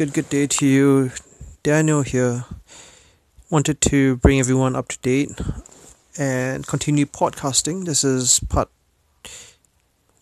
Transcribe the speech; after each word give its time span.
good, 0.00 0.14
good 0.14 0.30
day 0.30 0.46
to 0.46 0.64
you. 0.64 1.10
Daniel 1.62 2.00
here. 2.00 2.46
Wanted 3.50 3.82
to 3.82 4.16
bring 4.16 4.40
everyone 4.40 4.74
up 4.74 4.88
to 4.88 4.98
date 5.00 5.38
and 6.16 6.66
continue 6.66 7.04
podcasting. 7.04 7.84
This 7.84 8.02
is 8.02 8.40
part 8.48 8.70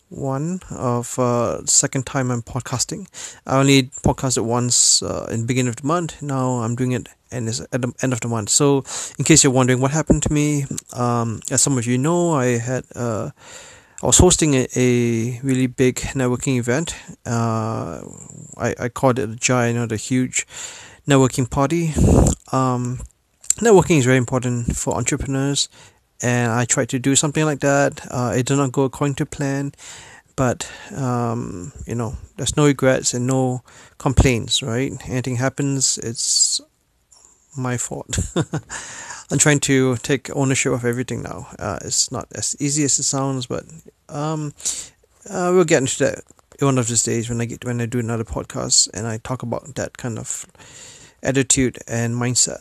one 0.09 0.59
of 0.69 1.17
uh, 1.17 1.65
second 1.65 2.05
time 2.05 2.29
I'm 2.29 2.41
podcasting. 2.41 3.07
I 3.47 3.57
only 3.61 3.83
podcasted 4.03 4.43
once 4.43 5.01
uh, 5.01 5.29
in 5.31 5.45
beginning 5.45 5.69
of 5.69 5.77
the 5.77 5.87
month. 5.87 6.21
Now 6.21 6.55
I'm 6.55 6.75
doing 6.75 6.91
it 6.91 7.07
and 7.31 7.47
it's 7.47 7.61
at 7.71 7.81
the 7.81 7.93
end 8.01 8.11
of 8.11 8.19
the 8.19 8.27
month. 8.27 8.49
So, 8.49 8.83
in 9.17 9.23
case 9.23 9.45
you're 9.45 9.53
wondering 9.53 9.79
what 9.79 9.91
happened 9.91 10.23
to 10.23 10.33
me, 10.33 10.65
um, 10.91 11.39
as 11.49 11.61
some 11.61 11.77
of 11.77 11.87
you 11.87 11.97
know, 11.97 12.33
I 12.33 12.57
had 12.57 12.83
uh, 12.97 13.29
I 14.01 14.05
was 14.05 14.17
hosting 14.17 14.53
a, 14.53 14.67
a 14.77 15.41
really 15.43 15.67
big 15.67 15.95
networking 16.15 16.57
event. 16.57 16.95
Uh, 17.25 18.01
I, 18.57 18.73
I 18.79 18.89
called 18.89 19.19
it 19.19 19.29
a 19.29 19.35
giant 19.35 19.91
or 19.91 19.95
huge 19.97 20.47
networking 21.05 21.49
party. 21.49 21.91
Um, 22.53 23.01
networking 23.57 23.97
is 23.97 24.05
very 24.05 24.17
important 24.17 24.77
for 24.77 24.95
entrepreneurs, 24.95 25.67
and 26.21 26.49
I 26.49 26.63
tried 26.63 26.87
to 26.89 26.99
do 26.99 27.17
something 27.17 27.43
like 27.43 27.59
that. 27.59 28.07
Uh, 28.09 28.33
it 28.37 28.45
did 28.45 28.55
not 28.55 28.71
go 28.71 28.83
according 28.83 29.15
to 29.15 29.25
plan, 29.25 29.73
but 30.37 30.71
um, 30.95 31.73
you 31.85 31.95
know, 31.95 32.15
there's 32.37 32.55
no 32.55 32.67
regrets 32.67 33.13
and 33.13 33.27
no 33.27 33.63
complaints. 33.97 34.63
Right? 34.63 34.93
Anything 35.09 35.35
happens, 35.35 35.97
it's 35.97 36.61
my 37.57 37.77
fault. 37.77 38.17
I'm 39.31 39.37
trying 39.37 39.59
to 39.61 39.95
take 39.97 40.35
ownership 40.35 40.73
of 40.73 40.85
everything 40.85 41.21
now. 41.21 41.47
Uh, 41.59 41.77
it's 41.83 42.11
not 42.11 42.27
as 42.33 42.55
easy 42.59 42.83
as 42.83 42.97
it 42.97 43.03
sounds, 43.03 43.45
but 43.45 43.65
um, 44.09 44.53
uh, 45.29 45.51
we'll 45.53 45.65
get 45.65 45.81
into 45.81 46.03
that 46.05 46.23
one 46.59 46.77
of 46.77 46.87
these 46.87 47.03
days 47.03 47.29
when 47.29 47.39
I 47.39 47.45
get 47.45 47.63
when 47.63 47.79
I 47.79 47.85
do 47.85 47.99
another 47.99 48.23
podcast 48.23 48.89
and 48.93 49.07
I 49.07 49.17
talk 49.17 49.43
about 49.43 49.75
that 49.75 49.97
kind 49.97 50.17
of 50.17 50.45
attitude 51.23 51.77
and 51.87 52.15
mindset. 52.15 52.59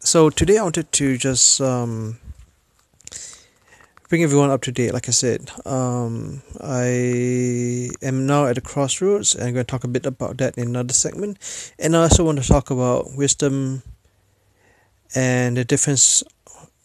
So 0.00 0.30
today 0.30 0.58
I 0.58 0.62
wanted 0.62 0.92
to 0.92 1.16
just 1.16 1.60
um, 1.60 2.18
bring 4.08 4.22
everyone 4.22 4.50
up 4.50 4.62
to 4.62 4.72
date. 4.72 4.92
Like 4.92 5.08
I 5.08 5.12
said, 5.12 5.50
um, 5.64 6.42
I 6.60 7.90
am 8.02 8.26
now 8.26 8.46
at 8.46 8.58
a 8.58 8.60
crossroads, 8.60 9.34
and 9.34 9.44
I'm 9.44 9.54
going 9.54 9.66
to 9.66 9.70
talk 9.70 9.84
a 9.84 9.88
bit 9.88 10.06
about 10.06 10.38
that 10.38 10.58
in 10.58 10.68
another 10.68 10.92
segment. 10.92 11.38
And 11.78 11.96
I 11.96 12.02
also 12.02 12.24
want 12.24 12.42
to 12.42 12.46
talk 12.46 12.70
about 12.70 13.16
wisdom 13.16 13.82
and 15.14 15.56
the 15.56 15.64
difference 15.64 16.22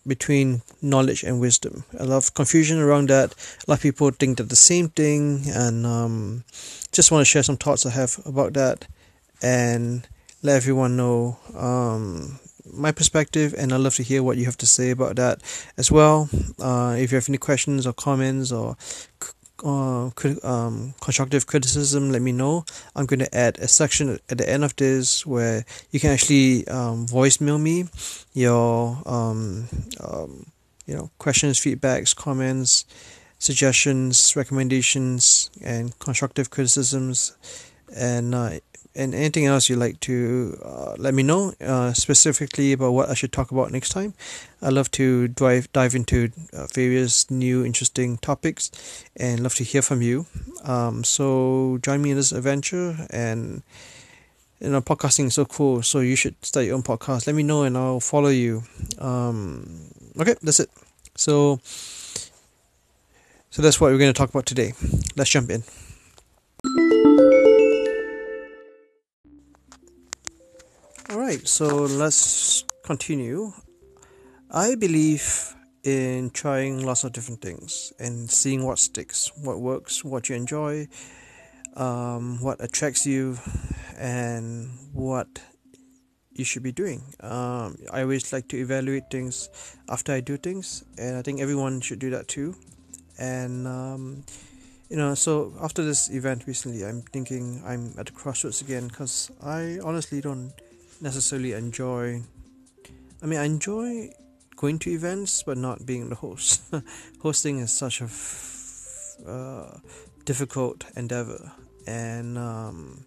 between 0.08 0.62
knowledge 0.82 1.24
and 1.24 1.40
wisdom. 1.40 1.84
A 1.98 2.06
lot 2.06 2.18
of 2.18 2.34
confusion 2.34 2.80
around 2.80 3.10
that. 3.10 3.34
A 3.68 3.72
lot 3.72 3.78
of 3.80 3.82
people 3.84 4.10
think 4.12 4.38
that 4.38 4.50
the 4.50 4.56
same 4.56 4.90
thing, 4.90 5.44
and 5.48 5.86
um, 5.86 6.44
just 6.92 7.12
want 7.12 7.22
to 7.22 7.26
share 7.26 7.44
some 7.44 7.58
thoughts 7.58 7.86
I 7.86 7.92
have 7.92 8.20
about 8.26 8.54
that 8.54 8.88
and 9.42 10.08
let 10.42 10.56
everyone 10.56 10.98
know 10.98 11.38
um, 11.56 12.40
my 12.66 12.92
perspective. 12.92 13.54
And 13.58 13.72
I'd 13.72 13.82
love 13.82 13.96
to 13.96 14.04
hear 14.04 14.24
what 14.24 14.38
you 14.38 14.46
have 14.46 14.58
to 14.58 14.66
say 14.66 14.90
about 14.90 15.16
that 15.18 15.42
as 15.78 15.92
well. 15.92 16.30
Uh, 16.60 16.96
if 16.98 17.12
you 17.12 17.16
have 17.16 17.30
any 17.30 17.38
questions 17.38 17.86
or 17.86 17.94
comments 17.94 18.52
or 18.52 18.78
uh, 19.64 20.10
um, 20.44 20.94
constructive 21.02 21.48
criticism, 21.48 22.12
let 22.12 22.22
me 22.22 22.32
know. 22.32 22.66
I'm 22.96 23.06
going 23.06 23.20
to 23.20 23.36
add 23.36 23.58
a 23.60 23.68
section 23.68 24.20
at 24.30 24.38
the 24.38 24.50
end 24.50 24.64
of 24.64 24.76
this 24.76 25.26
where 25.26 25.66
you 25.92 26.00
can 26.00 26.12
actually 26.12 26.68
um, 26.68 27.06
voicemail 27.08 27.60
me 27.60 27.86
your 28.34 29.02
um, 29.06 29.68
um, 30.00 30.46
you 30.86 30.96
know 30.96 31.12
questions, 31.18 31.60
feedbacks, 31.60 32.16
comments, 32.16 32.86
suggestions, 33.38 34.36
recommendations, 34.36 35.50
and 35.64 35.98
constructive 36.00 36.50
criticisms, 36.50 37.38
and 37.96 38.36
uh, 38.36 38.60
and 38.96 39.14
anything 39.14 39.46
else 39.46 39.70
you'd 39.70 39.80
like 39.80 40.00
to 40.02 40.60
uh, 40.64 40.96
let 40.98 41.14
me 41.14 41.24
know 41.24 41.54
uh, 41.62 41.94
specifically 41.94 42.74
about 42.74 42.92
what 42.92 43.10
I 43.10 43.14
should 43.14 43.32
talk 43.32 43.52
about 43.52 43.72
next 43.72 43.90
time. 43.90 44.14
I 44.62 44.70
love 44.70 44.92
to 44.92 45.28
dive 45.28 45.72
dive 45.72 45.96
into 45.96 46.32
uh, 46.54 46.68
various 46.74 47.30
new 47.30 47.64
interesting 47.66 48.18
topics 48.18 49.06
and 49.16 49.42
love 49.42 49.56
to 49.56 49.64
hear 49.64 49.82
from 49.82 50.02
you. 50.02 50.26
Um, 50.64 51.04
so 51.04 51.78
join 51.82 52.02
me 52.02 52.12
in 52.12 52.18
this 52.18 52.32
adventure 52.32 53.08
and 53.10 53.62
you 54.60 54.70
know 54.70 54.82
podcasting 54.82 55.28
is 55.28 55.36
so 55.36 55.46
cool. 55.46 55.82
So 55.84 56.00
you 56.00 56.16
should 56.16 56.36
start 56.44 56.66
your 56.66 56.76
own 56.76 56.84
podcast. 56.84 57.28
Let 57.28 57.36
me 57.36 57.44
know 57.44 57.64
and 57.64 57.78
I'll 57.78 58.00
follow 58.00 58.30
you. 58.30 58.64
Um, 58.98 59.92
okay, 60.20 60.36
that's 60.42 60.60
it. 60.60 60.70
So 61.16 61.60
so 63.52 63.62
that's 63.62 63.80
what 63.80 63.92
we're 63.92 63.98
going 63.98 64.14
to 64.14 64.18
talk 64.18 64.30
about 64.30 64.46
today. 64.46 64.74
Let's 65.16 65.30
jump 65.30 65.50
in. 65.50 65.64
Right, 71.30 71.48
so 71.48 71.68
let's 71.86 72.64
continue. 72.84 73.54
I 74.50 74.74
believe 74.74 75.54
in 75.84 76.32
trying 76.32 76.84
lots 76.84 77.04
of 77.04 77.14
different 77.14 77.40
things 77.40 77.94
and 78.00 78.32
seeing 78.32 78.66
what 78.66 78.80
sticks, 78.80 79.32
what 79.38 79.60
works, 79.60 80.04
what 80.04 80.28
you 80.28 80.36
enjoy, 80.36 80.88
um, 81.76 82.42
what 82.42 82.58
attracts 82.60 83.06
you, 83.06 83.38
and 83.96 84.72
what 84.92 85.28
you 86.32 86.44
should 86.44 86.64
be 86.64 86.72
doing. 86.72 87.04
Um, 87.20 87.78
I 87.94 88.02
always 88.02 88.34
like 88.34 88.48
to 88.48 88.58
evaluate 88.58 89.12
things 89.12 89.50
after 89.88 90.12
I 90.12 90.22
do 90.22 90.36
things, 90.36 90.84
and 90.98 91.16
I 91.16 91.22
think 91.22 91.42
everyone 91.42 91.80
should 91.82 92.00
do 92.00 92.10
that 92.10 92.28
too. 92.28 92.56
And 93.20 93.68
um, 93.68 94.24
you 94.90 94.98
know, 94.98 95.14
so 95.14 95.54
after 95.62 95.84
this 95.84 96.10
event 96.10 96.48
recently, 96.48 96.84
I'm 96.84 97.04
thinking 97.14 97.62
I'm 97.64 97.94
at 98.00 98.08
the 98.08 98.14
crossroads 98.14 98.62
again 98.62 98.88
because 98.88 99.30
I 99.44 99.78
honestly 99.84 100.22
don't 100.22 100.54
necessarily 101.02 101.54
enjoy. 101.54 102.22
I 103.22 103.26
mean, 103.26 103.40
I 103.40 103.46
enjoy 103.46 104.12
going 104.56 104.80
to 104.80 104.92
events, 104.92 105.44
but 105.44 105.58
not 105.58 105.86
being 105.86 106.10
the 106.10 106.16
host. 106.16 106.62
Hosting 107.22 107.60
is 107.60 107.72
such 107.72 108.02
a 108.02 108.06
f- 108.06 109.16
uh, 109.26 109.78
difficult 110.26 110.86
endeavor, 110.96 111.52
and 111.88 112.38
um, 112.38 113.06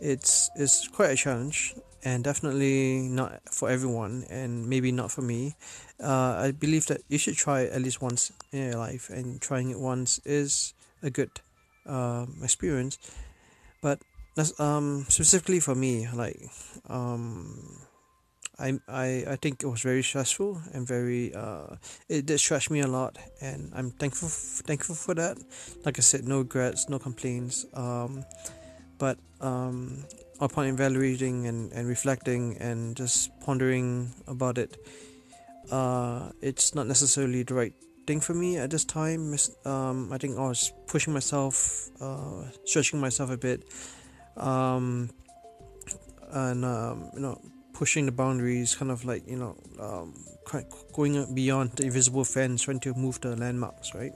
it's 0.00 0.50
it's 0.56 0.88
quite 0.88 1.10
a 1.10 1.16
challenge, 1.16 1.74
and 2.02 2.24
definitely 2.24 3.08
not 3.08 3.40
for 3.52 3.70
everyone, 3.70 4.24
and 4.30 4.68
maybe 4.68 4.92
not 4.92 5.10
for 5.10 5.22
me. 5.22 5.54
Uh, 6.02 6.40
I 6.40 6.52
believe 6.52 6.86
that 6.86 7.02
you 7.08 7.18
should 7.18 7.36
try 7.36 7.64
at 7.64 7.82
least 7.82 8.00
once 8.00 8.32
in 8.52 8.70
your 8.70 8.78
life, 8.78 9.10
and 9.10 9.40
trying 9.40 9.70
it 9.70 9.78
once 9.78 10.20
is 10.24 10.74
a 11.02 11.10
good 11.10 11.30
uh, 11.86 12.26
experience. 12.42 12.98
But 13.82 14.00
that's 14.40 14.58
um 14.58 15.04
specifically 15.08 15.60
for 15.60 15.74
me 15.74 16.08
like 16.14 16.40
um 16.88 17.76
I, 18.58 18.78
I 18.88 19.24
I 19.28 19.36
think 19.36 19.62
it 19.62 19.66
was 19.66 19.80
very 19.82 20.02
stressful 20.02 20.60
and 20.72 20.86
very 20.86 21.34
uh 21.34 21.76
it 22.08 22.24
did 22.26 22.40
stretch 22.40 22.70
me 22.70 22.80
a 22.80 22.86
lot 22.86 23.18
and 23.40 23.70
I'm 23.74 23.90
thankful 23.90 24.28
thankful 24.28 24.94
for 24.94 25.14
that. 25.14 25.36
Like 25.84 25.98
I 25.98 26.02
said 26.02 26.24
no 26.24 26.38
regrets 26.38 26.88
no 26.88 26.98
complaints 26.98 27.66
um 27.74 28.24
but 28.98 29.18
um 29.40 30.04
upon 30.40 30.66
evaluating 30.66 31.46
and, 31.46 31.72
and 31.72 31.86
reflecting 31.86 32.56
and 32.60 32.96
just 32.96 33.28
pondering 33.40 34.12
about 34.26 34.56
it 34.56 34.76
uh 35.70 36.32
it's 36.40 36.74
not 36.74 36.86
necessarily 36.86 37.42
the 37.42 37.54
right 37.54 37.74
thing 38.06 38.20
for 38.20 38.32
me 38.34 38.56
at 38.56 38.70
this 38.70 38.84
time. 38.84 39.36
Um 39.64 40.12
I 40.12 40.18
think 40.18 40.38
I 40.38 40.48
was 40.48 40.72
pushing 40.86 41.12
myself 41.12 41.88
uh 42.00 42.44
stretching 42.64 43.00
myself 43.00 43.30
a 43.30 43.36
bit 43.36 43.64
um, 44.36 45.10
and 46.32 46.64
um, 46.64 47.10
you 47.14 47.20
know 47.20 47.40
pushing 47.72 48.06
the 48.06 48.12
boundaries, 48.12 48.74
kind 48.74 48.90
of 48.90 49.04
like 49.04 49.26
you 49.26 49.36
know 49.36 49.56
um, 49.80 50.14
going 50.92 51.34
beyond 51.34 51.72
the 51.72 51.84
invisible 51.84 52.24
fence, 52.24 52.62
trying 52.62 52.80
to 52.80 52.94
move 52.94 53.20
the 53.20 53.36
landmarks, 53.36 53.94
right? 53.94 54.12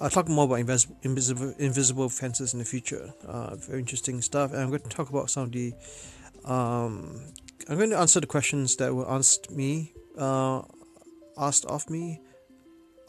I'll 0.00 0.10
talk 0.10 0.28
more 0.28 0.44
about 0.44 0.58
invis- 0.60 0.94
invisible 1.02 1.54
invisible 1.58 2.08
fences 2.08 2.52
in 2.52 2.60
the 2.60 2.64
future. 2.64 3.12
Uh, 3.26 3.56
very 3.56 3.80
interesting 3.80 4.20
stuff, 4.22 4.52
and 4.52 4.60
I'm 4.60 4.68
going 4.68 4.82
to 4.82 4.88
talk 4.88 5.10
about 5.10 5.30
some 5.30 5.44
of 5.44 5.52
the. 5.52 5.74
Um, 6.44 7.20
I'm 7.68 7.76
going 7.76 7.90
to 7.90 7.98
answer 7.98 8.20
the 8.20 8.26
questions 8.26 8.76
that 8.76 8.94
were 8.94 9.10
asked 9.10 9.50
me, 9.50 9.92
uh, 10.16 10.62
asked 11.36 11.66
of 11.66 11.90
me, 11.90 12.20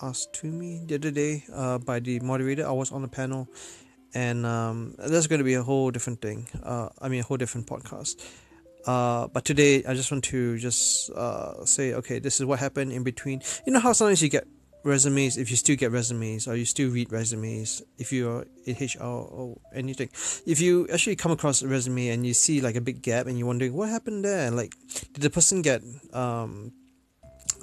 asked 0.02 0.34
to 0.42 0.48
me 0.48 0.84
the 0.86 0.96
other 0.96 1.12
day 1.12 1.46
uh, 1.54 1.78
by 1.78 2.00
the 2.00 2.20
moderator. 2.22 2.68
I 2.68 2.72
was 2.72 2.92
on 2.92 3.02
the 3.02 3.08
panel 3.08 3.48
and 4.14 4.46
um, 4.46 4.96
that's 4.98 5.28
going 5.28 5.40
to 5.40 5.46
be 5.46 5.54
a 5.54 5.64
whole 5.64 5.92
different 5.92 6.22
thing. 6.22 6.48
Uh, 6.64 6.90
I 7.02 7.10
mean, 7.10 7.22
a 7.22 7.24
whole 7.24 7.38
different 7.38 7.68
podcast. 7.68 8.24
Uh, 8.86 9.28
but 9.28 9.46
today, 9.46 9.84
I 9.86 9.94
just 9.94 10.12
want 10.12 10.24
to 10.26 10.58
just 10.58 11.12
uh, 11.12 11.66
say, 11.66 11.94
okay, 11.94 12.20
this 12.20 12.40
is 12.40 12.46
what 12.46 12.60
happened 12.60 12.92
in 12.92 13.04
between. 13.04 13.42
You 13.66 13.74
know 13.74 13.80
how 13.80 13.94
sometimes 13.94 14.22
you 14.22 14.30
get 14.30 14.48
resumes, 14.84 15.38
if 15.38 15.52
you 15.52 15.58
still 15.58 15.76
get 15.76 15.92
resumes, 15.92 16.48
or 16.48 16.56
you 16.56 16.66
still 16.66 16.90
read 16.90 17.12
resumes, 17.12 17.82
if 17.98 18.14
you're 18.14 18.46
in 18.66 18.76
HR 18.76 19.04
or 19.04 19.60
anything. 19.74 20.10
If 20.46 20.62
you 20.62 20.88
actually 20.92 21.18
come 21.18 21.32
across 21.32 21.62
a 21.62 21.68
resume 21.68 22.10
and 22.10 22.26
you 22.26 22.34
see 22.34 22.62
like 22.62 22.76
a 22.76 22.82
big 22.82 23.02
gap 23.02 23.28
and 23.28 23.38
you're 23.38 23.48
wondering 23.48 23.74
what 23.74 23.90
happened 23.90 24.24
there, 24.24 24.50
like, 24.52 24.74
did 25.14 25.22
the 25.22 25.30
person 25.30 25.62
get 25.62 25.82
um, 26.14 26.72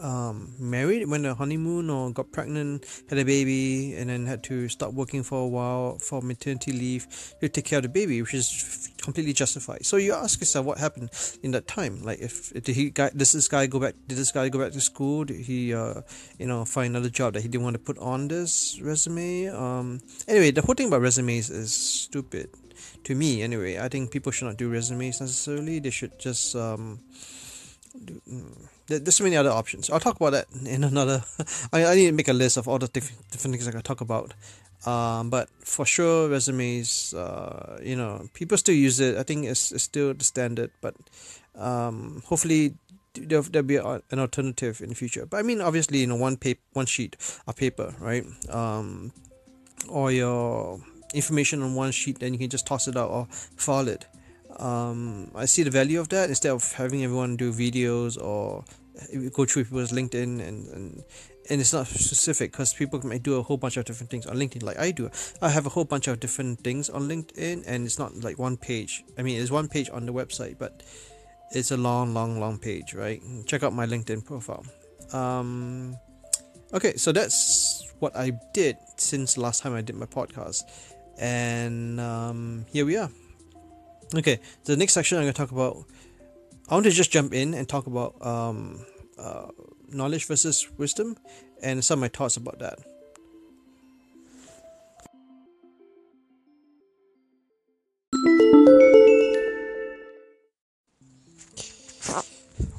um, 0.01 0.55
married, 0.59 1.09
went 1.09 1.27
on 1.27 1.37
honeymoon, 1.37 1.91
or 1.91 2.11
got 2.11 2.33
pregnant, 2.33 2.85
had 3.09 3.19
a 3.19 3.25
baby, 3.25 3.95
and 3.95 4.11
then 4.11 4.27
had 4.27 4.43
to 4.45 4.69
stop 4.69 4.93
working 4.93 5.23
for 5.23 5.43
a 5.43 5.47
while 5.47 5.99
for 5.99 6.23
maternity 6.23 6.73
leave 6.73 7.07
to 7.41 7.49
take 7.49 7.65
care 7.65 7.79
of 7.79 7.83
the 7.83 7.89
baby, 7.89 8.21
which 8.23 8.35
is 8.35 8.91
completely 9.01 9.33
justified. 9.33 9.85
So 9.87 9.97
you 9.97 10.13
ask 10.13 10.41
yourself, 10.41 10.67
what 10.67 10.79
happened 10.79 11.11
in 11.43 11.53
that 11.53 11.67
time? 11.67 12.03
Like, 12.03 12.21
if 12.21 12.53
did 12.53 12.75
he 12.75 12.91
guy, 12.91 13.11
does 13.15 13.33
this 13.33 13.49
guy 13.49 13.67
go 13.67 13.79
back? 13.81 13.95
Did 14.07 14.19
this 14.19 14.33
guy 14.33 14.49
go 14.49 14.59
back 14.59 14.73
to 14.73 14.81
school? 14.81 15.25
Did 15.25 15.41
he, 15.41 15.75
uh, 15.75 16.03
you 16.39 16.47
know, 16.47 16.65
find 16.65 16.95
another 16.95 17.11
job 17.11 17.35
that 17.35 17.43
he 17.43 17.49
didn't 17.49 17.65
want 17.65 17.75
to 17.75 17.81
put 17.81 17.99
on 17.99 18.29
this 18.29 18.81
resume? 18.83 19.49
Um, 19.49 20.01
anyway, 20.29 20.51
the 20.51 20.63
whole 20.63 20.75
thing 20.75 20.89
about 20.89 21.01
resumes 21.01 21.51
is 21.51 21.73
stupid 21.73 22.51
to 23.05 23.15
me. 23.15 23.43
Anyway, 23.43 23.79
I 23.79 23.89
think 23.89 24.11
people 24.11 24.33
should 24.33 24.47
not 24.47 24.57
do 24.57 24.69
resumes 24.69 25.21
necessarily. 25.21 25.79
They 25.79 25.91
should 25.91 26.19
just 26.19 26.55
um, 26.57 27.01
do, 28.05 28.21
mm, 28.29 28.69
there's 28.87 29.17
so 29.17 29.25
many 29.25 29.37
other 29.37 29.51
options. 29.51 29.91
I'll 29.91 30.01
talk 30.01 30.17
about 30.17 30.33
that 30.33 30.47
in 30.65 30.85
another. 30.85 31.25
I, 31.73 31.85
I 31.87 31.95
need 31.95 32.07
to 32.07 32.13
make 32.13 32.29
a 32.29 32.33
list 32.33 32.57
of 32.57 32.69
all 32.69 32.79
the 32.79 32.89
different, 32.89 33.31
different 33.31 33.55
things 33.55 33.67
I 33.67 33.73
can 33.73 33.83
talk 33.83 34.01
about. 34.01 34.35
Um, 34.85 35.31
but 35.31 35.49
for 35.61 35.85
sure, 35.85 36.29
resumes, 36.29 37.13
uh, 37.15 37.81
you 37.83 37.97
know, 37.97 38.29
people 38.35 38.57
still 38.57 38.75
use 38.75 39.01
it. 39.01 39.17
I 39.17 39.25
think 39.25 39.47
it's, 39.47 39.73
it's 39.73 39.85
still 39.85 40.15
the 40.15 40.25
standard, 40.25 40.71
but 40.81 40.95
um, 41.57 42.23
hopefully 42.27 42.75
there'll, 43.15 43.43
there'll 43.45 43.67
be 43.67 43.77
a, 43.77 44.03
an 44.11 44.19
alternative 44.21 44.81
in 44.81 44.91
the 44.91 44.95
future. 44.95 45.27
But 45.27 45.39
I 45.39 45.43
mean, 45.43 45.61
obviously, 45.61 45.99
you 45.99 46.07
know, 46.07 46.17
one 46.17 46.37
paper, 46.37 46.61
one 46.75 46.87
sheet 46.87 47.17
of 47.47 47.57
paper, 47.57 47.95
right? 47.99 48.25
Um, 48.49 49.13
or 49.89 50.13
your 50.13 50.81
information 51.15 51.63
on 51.63 51.75
one 51.75 51.91
sheet, 51.91 52.21
then 52.21 52.33
you 52.33 52.39
can 52.39 52.51
just 52.51 52.67
toss 52.67 52.87
it 52.87 52.97
out 52.97 53.11
or 53.11 53.27
file 53.57 53.89
it 53.89 54.07
um, 54.59 55.31
I 55.35 55.45
see 55.47 55.63
the 55.63 55.71
value 55.71 56.01
of 56.01 56.09
that 56.11 56.29
instead 56.29 56.53
of 56.53 56.73
having 56.73 57.05
everyone 57.05 57.37
do 57.37 57.53
videos 57.53 58.21
or 58.23 58.65
go 59.31 59.45
through 59.45 59.65
people's 59.65 59.93
LinkedIn 59.93 60.41
and, 60.41 60.69
and 60.69 61.05
and 61.49 61.61
it's 61.61 61.73
not 61.73 61.87
specific 61.87 62.53
because 62.53 62.75
people 62.75 63.01
might 63.07 63.23
do 63.23 63.37
a 63.37 63.43
whole 63.43 63.57
bunch 63.57 63.77
of 63.77 63.85
different 63.85 64.11
things 64.11 64.27
on 64.27 64.37
LinkedIn 64.37 64.63
like 64.63 64.79
I 64.79 64.91
do. 64.91 65.11
I 65.41 65.49
have 65.51 65.67
a 65.67 65.69
whole 65.69 65.85
bunch 65.85 66.09
of 66.09 66.19
different 66.19 66.61
things 66.61 66.91
on 66.91 67.03
LinkedIn 67.03 67.65
and 67.67 67.87
it's 67.87 67.99
not 67.99 68.17
like 68.17 68.39
one 68.39 68.57
page. 68.57 69.05
I 69.17 69.23
mean, 69.23 69.41
it's 69.41 69.51
one 69.51 69.69
page 69.69 69.89
on 69.91 70.07
the 70.07 70.13
website, 70.13 70.59
but 70.59 70.83
it's 71.53 71.71
a 71.71 71.77
long, 71.77 72.15
long, 72.15 72.41
long 72.41 72.59
page, 72.59 72.95
right? 72.95 73.23
Check 73.47 73.63
out 73.63 73.73
my 73.73 73.87
LinkedIn 73.87 74.25
profile. 74.25 74.65
Um, 75.13 75.97
okay, 76.73 76.97
so 76.97 77.13
that's 77.13 77.93
what 78.01 78.17
I 78.17 78.33
did 78.53 78.77
since 78.97 79.39
last 79.39 79.63
time 79.63 79.75
I 79.75 79.83
did 79.83 79.95
my 79.95 80.07
podcast, 80.07 80.65
and 81.19 82.01
um, 82.01 82.67
here 82.73 82.85
we 82.85 82.97
are. 82.97 83.11
Okay, 84.15 84.39
the 84.65 84.77
next 84.77 84.93
section 84.93 85.19
I'm 85.19 85.25
going 85.25 85.35
to 85.35 85.37
talk 85.37 85.51
about. 85.51 85.85
I 86.69 86.75
want 86.75 86.85
to 86.85 86.91
just 86.91 87.11
jump 87.11 87.35
in 87.35 87.55
and 87.55 87.69
talk 87.69 87.87
about 87.87 88.15
um, 88.25 88.85
uh, 89.19 89.49
knowledge 89.89 90.27
versus 90.27 90.69
wisdom 90.79 91.17
and 91.63 91.85
some 91.85 91.99
of 91.99 92.01
my 92.03 92.09
thoughts 92.09 92.37
about 92.37 92.59
that. 92.61 92.79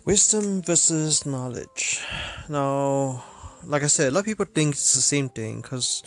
Wisdom 0.06 0.62
versus 0.62 1.26
knowledge. 1.26 2.02
Now, 2.48 3.24
like 3.66 3.84
I 3.84 3.88
said, 3.88 4.08
a 4.08 4.12
lot 4.12 4.22
of 4.22 4.26
people 4.26 4.46
think 4.46 4.76
it's 4.76 4.96
the 4.96 5.02
same 5.02 5.28
thing 5.28 5.62
because 5.62 6.04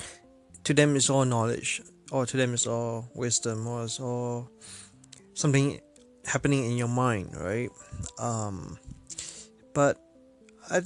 to 0.64 0.72
them 0.72 0.96
it's 0.96 1.10
all 1.10 1.26
knowledge, 1.26 1.82
or 2.10 2.24
to 2.24 2.36
them 2.36 2.54
it's 2.54 2.66
all 2.66 3.10
wisdom, 3.14 3.66
or 3.66 3.84
it's 3.84 4.00
all 4.00 4.50
something 5.34 5.80
happening 6.24 6.64
in 6.64 6.76
your 6.76 6.88
mind, 6.88 7.36
right? 7.36 7.70
Um, 8.18 8.78
but 9.74 9.98
I, 10.70 10.82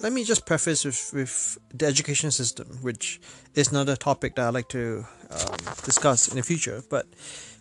let 0.00 0.12
me 0.12 0.24
just 0.24 0.46
preface 0.46 0.84
with, 0.84 1.10
with 1.14 1.58
the 1.72 1.86
education 1.86 2.30
system, 2.30 2.78
which 2.82 3.20
is 3.54 3.70
another 3.70 3.96
topic 3.96 4.36
that 4.36 4.46
I'd 4.46 4.54
like 4.54 4.68
to 4.70 5.04
um, 5.30 5.56
discuss 5.84 6.28
in 6.28 6.36
the 6.36 6.42
future. 6.42 6.82
But 6.88 7.06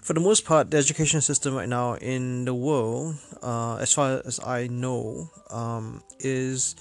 for 0.03 0.13
the 0.13 0.19
most 0.19 0.45
part, 0.45 0.71
the 0.71 0.77
education 0.77 1.21
system 1.21 1.55
right 1.55 1.69
now 1.69 1.95
in 1.95 2.45
the 2.45 2.53
world, 2.53 3.15
uh, 3.41 3.77
as 3.77 3.93
far 3.93 4.21
as 4.25 4.39
I 4.45 4.67
know, 4.67 5.29
um, 5.49 6.03
is 6.19 6.75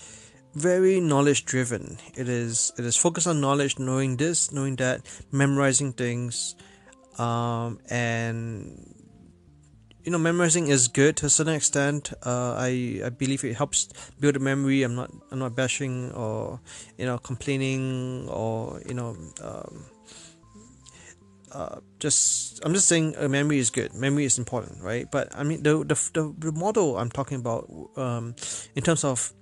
very 0.55 1.00
knowledge 1.00 1.44
driven. 1.44 1.99
It 2.14 2.29
is 2.29 2.73
it 2.79 2.84
is 2.84 2.96
focused 2.96 3.26
on 3.26 3.40
knowledge, 3.40 3.79
knowing 3.79 4.17
this, 4.17 4.52
knowing 4.52 4.76
that, 4.76 5.00
memorizing 5.31 5.93
things, 5.93 6.56
um, 7.19 7.79
and 7.88 9.01
you 10.04 10.10
know 10.10 10.19
memorizing 10.19 10.69
is 10.69 10.88
good 10.88 11.16
to 11.19 11.26
a 11.26 11.31
certain 11.31 11.54
extent. 11.54 12.12
Uh, 12.25 12.54
I, 12.58 13.00
I 13.04 13.08
believe 13.10 13.44
it 13.44 13.54
helps 13.54 13.88
build 14.20 14.37
a 14.37 14.40
memory. 14.40 14.82
I'm 14.82 14.94
not 14.94 15.10
i'm 15.31 15.38
not 15.38 15.54
bashing 15.54 16.12
or 16.12 16.60
you 16.99 17.06
know 17.06 17.19
complaining 17.19 18.28
or 18.28 18.81
you 18.87 18.94
know 18.94 19.16
um, 19.40 19.84
uh, 21.52 21.76
just 21.99 22.64
i'm 22.64 22.72
just 22.75 22.88
saying 22.88 23.14
a 23.19 23.28
memory 23.28 23.58
is 23.58 23.70
good. 23.70 23.94
Memory 23.94 24.25
is 24.25 24.38
important 24.38 24.82
right? 24.82 25.06
But 25.10 25.34
i 25.37 25.43
mean 25.43 25.62
the 25.62 25.84
the, 25.84 25.94
the, 26.14 26.34
the 26.38 26.52
model 26.52 26.98
i'm 26.98 27.10
talking 27.10 27.38
about 27.38 27.70
um, 27.96 28.34
in 28.75 28.82
terms 28.82 29.05
of 29.05 29.32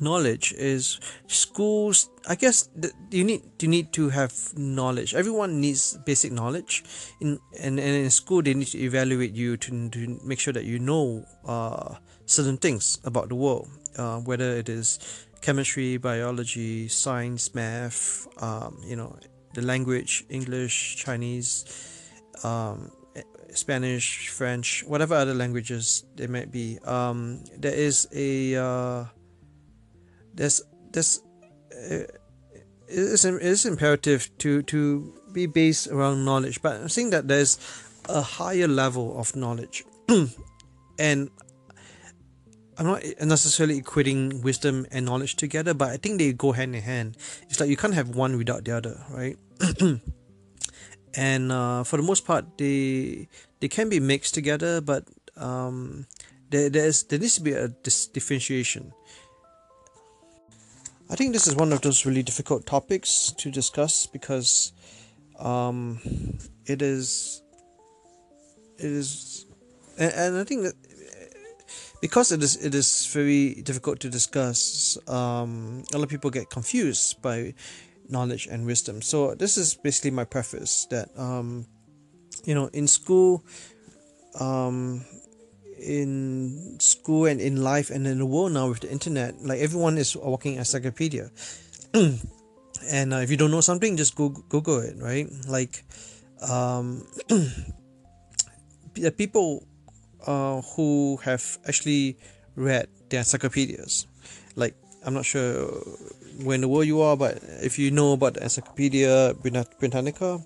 knowledge 0.00 0.52
is 0.56 1.00
schools 1.26 2.10
i 2.28 2.34
guess 2.34 2.68
you 3.10 3.24
need 3.24 3.42
you 3.62 3.68
need 3.68 3.92
to 3.92 4.08
have 4.08 4.32
knowledge. 4.56 5.14
Everyone 5.14 5.60
needs 5.60 5.98
basic 6.04 6.32
knowledge. 6.32 6.84
In 7.20 7.38
and, 7.58 7.78
and 7.78 7.94
in 8.04 8.10
school 8.10 8.42
they 8.42 8.54
need 8.54 8.68
to 8.68 8.78
evaluate 8.78 9.34
you 9.34 9.56
to, 9.56 9.88
to 9.90 10.20
make 10.24 10.38
sure 10.38 10.52
that 10.52 10.64
you 10.64 10.78
know 10.78 11.24
uh, 11.44 11.94
certain 12.26 12.56
things 12.56 12.98
about 13.04 13.28
the 13.28 13.34
world. 13.34 13.68
Uh, 13.96 14.18
whether 14.20 14.50
it 14.56 14.68
is 14.68 14.98
chemistry 15.40 15.96
biology 15.96 16.88
science 16.88 17.54
math 17.54 18.26
um, 18.42 18.78
you 18.84 18.96
know 18.96 19.16
the 19.54 19.62
language 19.62 20.24
english 20.28 20.96
chinese 20.96 21.64
um, 22.44 22.90
spanish 23.54 24.28
french 24.28 24.84
whatever 24.86 25.14
other 25.14 25.34
languages 25.34 26.04
there 26.16 26.28
might 26.28 26.50
be. 26.52 26.78
Um, 26.84 27.42
there 27.56 27.74
is 27.74 28.06
a 28.12 28.56
uh, 28.56 29.04
there's 30.38 30.62
there's 30.92 31.20
uh, 31.74 32.06
it's, 32.88 33.24
it's 33.24 33.64
imperative 33.66 34.30
to 34.38 34.62
to 34.62 35.12
be 35.32 35.44
based 35.44 35.88
around 35.88 36.24
knowledge 36.24 36.62
but 36.62 36.80
i'm 36.80 36.88
saying 36.88 37.10
that 37.10 37.28
there's 37.28 37.58
a 38.08 38.22
higher 38.22 38.68
level 38.68 39.18
of 39.18 39.36
knowledge. 39.36 39.84
And 40.98 41.30
i'm 42.76 42.86
not 42.86 43.02
necessarily 43.20 43.80
equating 43.80 44.42
wisdom 44.42 44.86
and 44.90 45.06
knowledge 45.06 45.36
together 45.36 45.74
but 45.74 45.90
i 45.90 45.96
think 45.96 46.18
they 46.18 46.32
go 46.32 46.50
hand 46.52 46.74
in 46.74 46.82
hand. 46.82 47.16
It's 47.48 47.60
like 47.60 47.70
you 47.70 47.76
can't 47.76 47.94
have 47.94 48.14
one 48.14 48.36
without 48.36 48.64
the 48.64 48.72
other 48.76 49.04
right? 49.10 49.36
And 51.16 51.50
uh, 51.50 51.82
for 51.84 51.96
the 51.96 52.02
most 52.02 52.26
part 52.26 52.58
they 52.58 53.28
they 53.60 53.68
can 53.68 53.88
be 53.88 54.00
mixed 54.00 54.34
together 54.34 54.80
but 54.80 55.04
um, 55.36 56.06
there, 56.50 56.68
there's 56.68 57.04
there 57.04 57.18
needs 57.18 57.36
to 57.36 57.42
be 57.42 57.52
a 57.52 57.68
dis- 57.68 58.06
differentiation 58.06 58.92
I 61.10 61.16
think 61.16 61.32
this 61.32 61.46
is 61.46 61.56
one 61.56 61.72
of 61.72 61.80
those 61.80 62.04
really 62.04 62.22
difficult 62.22 62.66
topics 62.66 63.32
to 63.38 63.50
discuss 63.50 64.06
because 64.06 64.72
um, 65.38 66.00
it 66.66 66.82
is 66.82 67.42
it 68.76 68.84
is 68.84 69.46
and, 69.98 70.12
and 70.12 70.36
I 70.38 70.44
think 70.44 70.62
that 70.64 70.74
because 72.00 72.30
it 72.30 72.42
is 72.42 72.56
it 72.64 72.74
is 72.74 73.06
very 73.06 73.54
difficult 73.62 74.00
to 74.00 74.08
discuss 74.08 74.98
um, 75.08 75.84
a 75.92 75.96
lot 75.96 76.04
of 76.04 76.10
people 76.10 76.30
get 76.30 76.50
confused 76.50 77.20
by 77.22 77.54
knowledge 78.08 78.46
and 78.46 78.66
wisdom. 78.66 79.02
So 79.02 79.34
this 79.34 79.56
is 79.56 79.74
basically 79.74 80.10
my 80.10 80.24
preface 80.24 80.86
that 80.90 81.08
um, 81.18 81.66
you 82.44 82.54
know 82.54 82.66
in 82.72 82.86
school 82.86 83.42
um, 84.38 85.04
in 85.78 86.76
school 86.80 87.26
and 87.26 87.40
in 87.40 87.62
life 87.62 87.90
and 87.90 88.06
in 88.06 88.18
the 88.18 88.26
world 88.26 88.52
now 88.52 88.68
with 88.68 88.80
the 88.80 88.90
internet 88.90 89.34
like 89.42 89.60
everyone 89.60 89.98
is 89.98 90.16
walking 90.16 90.56
encyclopedia 90.56 91.30
and 91.94 93.14
uh, 93.14 93.16
if 93.16 93.30
you 93.30 93.36
don't 93.36 93.50
know 93.50 93.60
something 93.60 93.96
just 93.96 94.14
go 94.14 94.28
google 94.28 94.80
it 94.80 94.96
right? 94.98 95.28
Like 95.48 95.84
um 96.42 97.06
the 98.94 99.10
people 99.10 99.66
uh, 100.26 100.60
who 100.74 101.18
have 101.22 101.58
actually 101.66 102.16
read 102.56 102.88
the 103.08 103.16
encyclopedias 103.16 104.06
like 104.56 104.74
i'm 105.04 105.14
not 105.14 105.24
sure 105.24 105.66
where 106.42 106.54
in 106.54 106.60
the 106.60 106.68
world 106.68 106.86
you 106.86 107.00
are 107.00 107.16
but 107.16 107.38
if 107.62 107.78
you 107.78 107.90
know 107.90 108.12
about 108.12 108.34
the 108.34 108.42
encyclopedia 108.42 109.34
britannica 109.78 110.42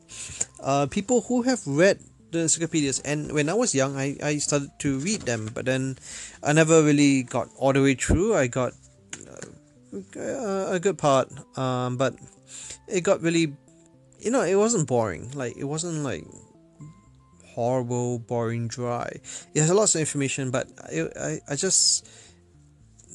uh, 0.63 0.87
people 0.87 1.23
who 1.23 1.43
have 1.43 1.61
read 1.67 1.99
the 2.33 2.41
encyclopedias 2.41 3.01
and 3.01 3.33
when 3.33 3.49
i 3.49 3.55
was 3.55 3.75
young 3.75 3.97
I, 3.97 4.17
I 4.23 4.39
started 4.39 4.71
to 4.81 4.99
read 4.99 5.23
them 5.23 5.51
but 5.53 5.65
then 5.65 5.99
i 6.43 6.53
never 6.53 6.83
really 6.83 7.23
got 7.23 7.49
all 7.57 7.73
the 7.73 7.83
way 7.83 7.95
through 7.95 8.35
i 8.35 8.47
got 8.47 8.73
uh, 10.17 10.67
a 10.73 10.81
good 10.81 10.97
part 10.97 11.29
um, 11.59 11.97
but 11.97 12.15
it 12.89 13.03
got 13.03 13.21
really 13.21 13.55
you 14.19 14.31
know 14.31 14.43
it 14.43 14.57
wasn't 14.57 14.89
boring 14.89 15.31
like 15.35 15.57
it 15.57 15.65
wasn't 15.65 16.03
like 16.03 16.25
horrible 17.45 18.19
boring 18.19 18.69
dry 18.69 19.11
it 19.55 19.61
has 19.61 19.69
a 19.69 19.75
lots 19.75 19.95
of 19.95 20.01
information 20.01 20.51
but 20.51 20.67
I, 20.81 21.41
I, 21.47 21.57
just 21.57 22.09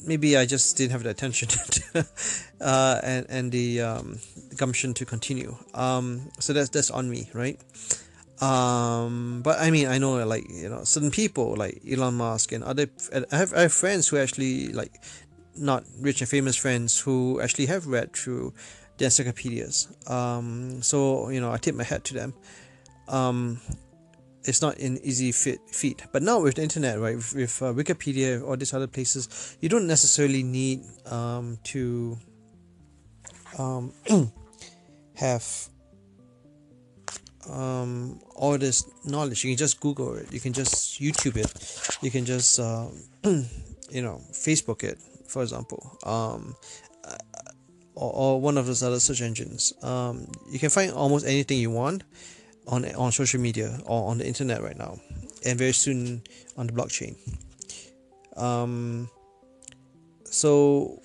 maybe 0.06 0.36
I 0.36 0.46
just 0.46 0.76
didn't 0.76 0.92
have 0.92 1.02
the 1.02 1.10
attention 1.10 1.48
uh, 2.60 3.00
and 3.02 3.26
and 3.28 3.50
the, 3.50 3.80
um, 3.80 4.20
gumption 4.56 4.94
to 4.94 5.06
continue. 5.06 5.56
Um, 5.74 6.30
so 6.38 6.52
that's 6.52 6.68
that's 6.68 6.90
on 6.90 7.08
me, 7.08 7.30
right? 7.32 7.58
Um, 8.40 9.40
but 9.42 9.58
I 9.58 9.70
mean, 9.70 9.88
I 9.88 9.98
know 9.98 10.24
like 10.24 10.48
you 10.48 10.68
know 10.68 10.84
certain 10.84 11.10
people 11.10 11.56
like 11.56 11.82
Elon 11.88 12.14
Musk 12.14 12.52
and 12.52 12.62
other. 12.62 12.86
I 13.32 13.36
have 13.36 13.52
I 13.52 13.62
have 13.62 13.72
friends 13.72 14.08
who 14.08 14.16
actually 14.16 14.72
like 14.72 14.92
not 15.56 15.84
rich 16.00 16.20
and 16.20 16.30
famous 16.30 16.56
friends 16.56 17.00
who 17.00 17.40
actually 17.40 17.66
have 17.66 17.86
read 17.86 18.12
through 18.12 18.54
the 18.98 19.06
encyclopedias. 19.06 19.88
Um, 20.06 20.82
so 20.82 21.30
you 21.30 21.40
know, 21.40 21.50
I 21.50 21.58
tip 21.58 21.74
my 21.74 21.84
hat 21.84 22.04
to 22.04 22.14
them. 22.14 22.34
Um, 23.08 23.60
it's 24.44 24.62
not 24.62 24.78
an 24.78 24.98
easy 25.02 25.32
fit 25.32 25.60
feat. 25.68 26.04
But 26.12 26.22
now 26.22 26.40
with 26.40 26.54
the 26.54 26.62
internet, 26.62 26.98
right, 26.98 27.16
with, 27.16 27.34
with 27.34 27.62
uh, 27.62 27.72
Wikipedia 27.72 28.42
or 28.42 28.56
these 28.56 28.72
other 28.72 28.86
places, 28.86 29.56
you 29.60 29.68
don't 29.68 29.86
necessarily 29.86 30.42
need 30.42 30.82
um, 31.06 31.58
to 31.64 32.16
um, 33.58 33.92
have 35.16 35.68
um, 37.48 38.20
all 38.34 38.58
this 38.58 38.84
knowledge. 39.04 39.44
You 39.44 39.50
can 39.50 39.58
just 39.58 39.80
Google 39.80 40.14
it. 40.14 40.32
You 40.32 40.40
can 40.40 40.52
just 40.52 41.00
YouTube 41.00 41.36
it. 41.36 41.98
You 42.02 42.10
can 42.10 42.24
just 42.24 42.60
uh, 42.60 42.86
you 43.90 44.02
know 44.02 44.20
Facebook 44.32 44.84
it, 44.84 44.98
for 45.26 45.42
example, 45.42 45.98
um, 46.04 46.54
uh, 47.04 47.16
or, 47.94 48.12
or 48.14 48.40
one 48.40 48.58
of 48.58 48.66
those 48.66 48.82
other 48.82 49.00
search 49.00 49.22
engines. 49.22 49.72
Um, 49.82 50.26
you 50.50 50.58
can 50.58 50.70
find 50.70 50.92
almost 50.92 51.26
anything 51.26 51.58
you 51.58 51.70
want 51.70 52.04
on 52.66 52.84
on 52.94 53.12
social 53.12 53.40
media 53.40 53.78
or 53.86 54.10
on 54.10 54.18
the 54.18 54.26
internet 54.26 54.62
right 54.62 54.76
now, 54.76 54.98
and 55.44 55.58
very 55.58 55.72
soon 55.72 56.22
on 56.56 56.66
the 56.66 56.72
blockchain. 56.72 57.16
Um, 58.36 59.10
so 60.24 61.02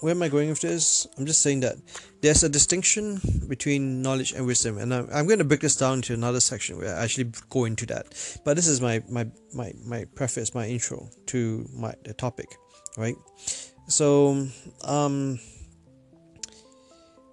where 0.00 0.12
am 0.12 0.22
I 0.22 0.28
going 0.28 0.48
with 0.48 0.60
this? 0.60 1.06
I'm 1.16 1.26
just 1.26 1.42
saying 1.42 1.60
that 1.60 1.76
there's 2.20 2.42
a 2.42 2.48
distinction 2.48 3.20
between 3.48 4.02
knowledge 4.02 4.32
and 4.32 4.46
wisdom, 4.46 4.78
and 4.78 4.92
I'm, 4.94 5.08
I'm 5.12 5.26
going 5.26 5.38
to 5.38 5.44
break 5.44 5.60
this 5.60 5.76
down 5.76 5.94
into 5.94 6.14
another 6.14 6.40
section 6.40 6.78
where 6.78 6.94
I 6.94 7.04
actually 7.04 7.32
go 7.48 7.64
into 7.64 7.86
that. 7.86 8.06
But 8.44 8.56
this 8.56 8.68
is 8.68 8.80
my 8.80 9.02
my 9.08 9.26
my 9.54 9.72
my 9.84 10.04
preface, 10.14 10.54
my 10.54 10.66
intro 10.66 11.08
to 11.26 11.68
my 11.74 11.94
the 12.04 12.14
topic, 12.14 12.54
right? 12.96 13.16
So, 13.88 14.46
um, 14.84 15.38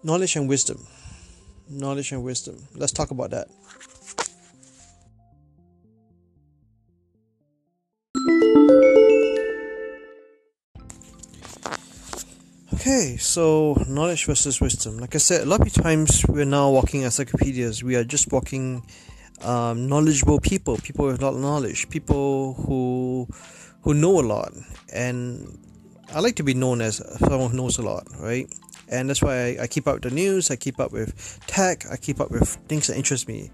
knowledge 0.04 0.36
and 0.36 0.48
wisdom 0.48 0.86
knowledge 1.70 2.12
and 2.12 2.24
wisdom. 2.24 2.68
Let's 2.76 2.92
talk 2.92 3.12
about 3.12 3.32
that. 3.32 3.48
Okay, 12.86 13.18
so 13.18 13.84
knowledge 13.88 14.26
versus 14.26 14.62
wisdom. 14.62 15.00
Like 15.00 15.16
I 15.16 15.18
said, 15.18 15.42
a 15.42 15.46
lot 15.48 15.60
of 15.60 15.74
times 15.74 16.24
we're 16.30 16.46
now 16.46 16.70
walking 16.70 17.02
encyclopedias. 17.02 17.84
We 17.84 17.96
are 17.96 18.04
just 18.04 18.32
walking 18.32 18.86
um, 19.42 19.90
knowledgeable 19.90 20.40
people, 20.40 20.78
people 20.78 21.08
with 21.08 21.20
a 21.20 21.26
lot 21.26 21.34
of 21.34 21.40
knowledge, 21.40 21.90
people 21.90 22.54
who 22.54 23.28
who 23.82 23.96
know 23.96 24.20
a 24.20 24.22
lot. 24.22 24.54
And 24.94 25.58
I 26.14 26.20
like 26.20 26.36
to 26.36 26.44
be 26.44 26.54
known 26.54 26.80
as 26.80 26.98
someone 27.18 27.50
who 27.50 27.58
knows 27.58 27.80
a 27.80 27.82
lot, 27.82 28.06
right? 28.20 28.48
and 28.88 29.10
that's 29.10 29.24
why 29.24 29.34
I, 29.36 29.64
I, 29.64 29.68
keep 29.68 29.88
up 29.88 29.96
with 29.96 30.04
the 30.04 30.12
news 30.12 30.52
i 30.52 30.56
keep 30.56 30.80
up 30.80 30.92
with 30.92 31.40
tech 31.48 31.86
i 31.90 31.98
keep 31.98 32.22
up 32.22 32.30
with 32.30 32.50
things 32.68 32.86
that 32.86 32.96
interest 32.96 33.28
me 33.28 33.50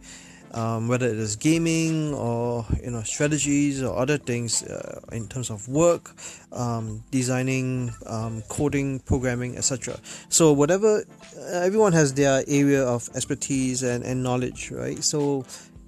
um, 0.54 0.88
whether 0.88 1.08
it 1.08 1.18
is 1.18 1.36
gaming 1.36 2.14
or 2.14 2.66
you 2.84 2.92
know 2.92 3.04
strategies 3.04 3.82
or 3.82 3.98
other 3.98 4.18
things 4.18 4.64
uh, 4.64 5.00
in 5.12 5.28
terms 5.28 5.50
of 5.50 5.68
work 5.68 6.16
um, 6.52 7.04
designing 7.12 7.92
um, 8.08 8.44
coding 8.50 9.00
programming 9.00 9.58
etc 9.58 9.98
so 10.30 10.52
whatever 10.52 11.04
uh, 11.38 11.42
everyone 11.60 11.94
has 11.94 12.14
their 12.14 12.44
area 12.48 12.84
of 12.84 13.10
expertise 13.16 13.84
and, 13.84 14.04
and 14.04 14.24
knowledge 14.24 14.72
right? 14.72 15.04
So 15.04 15.46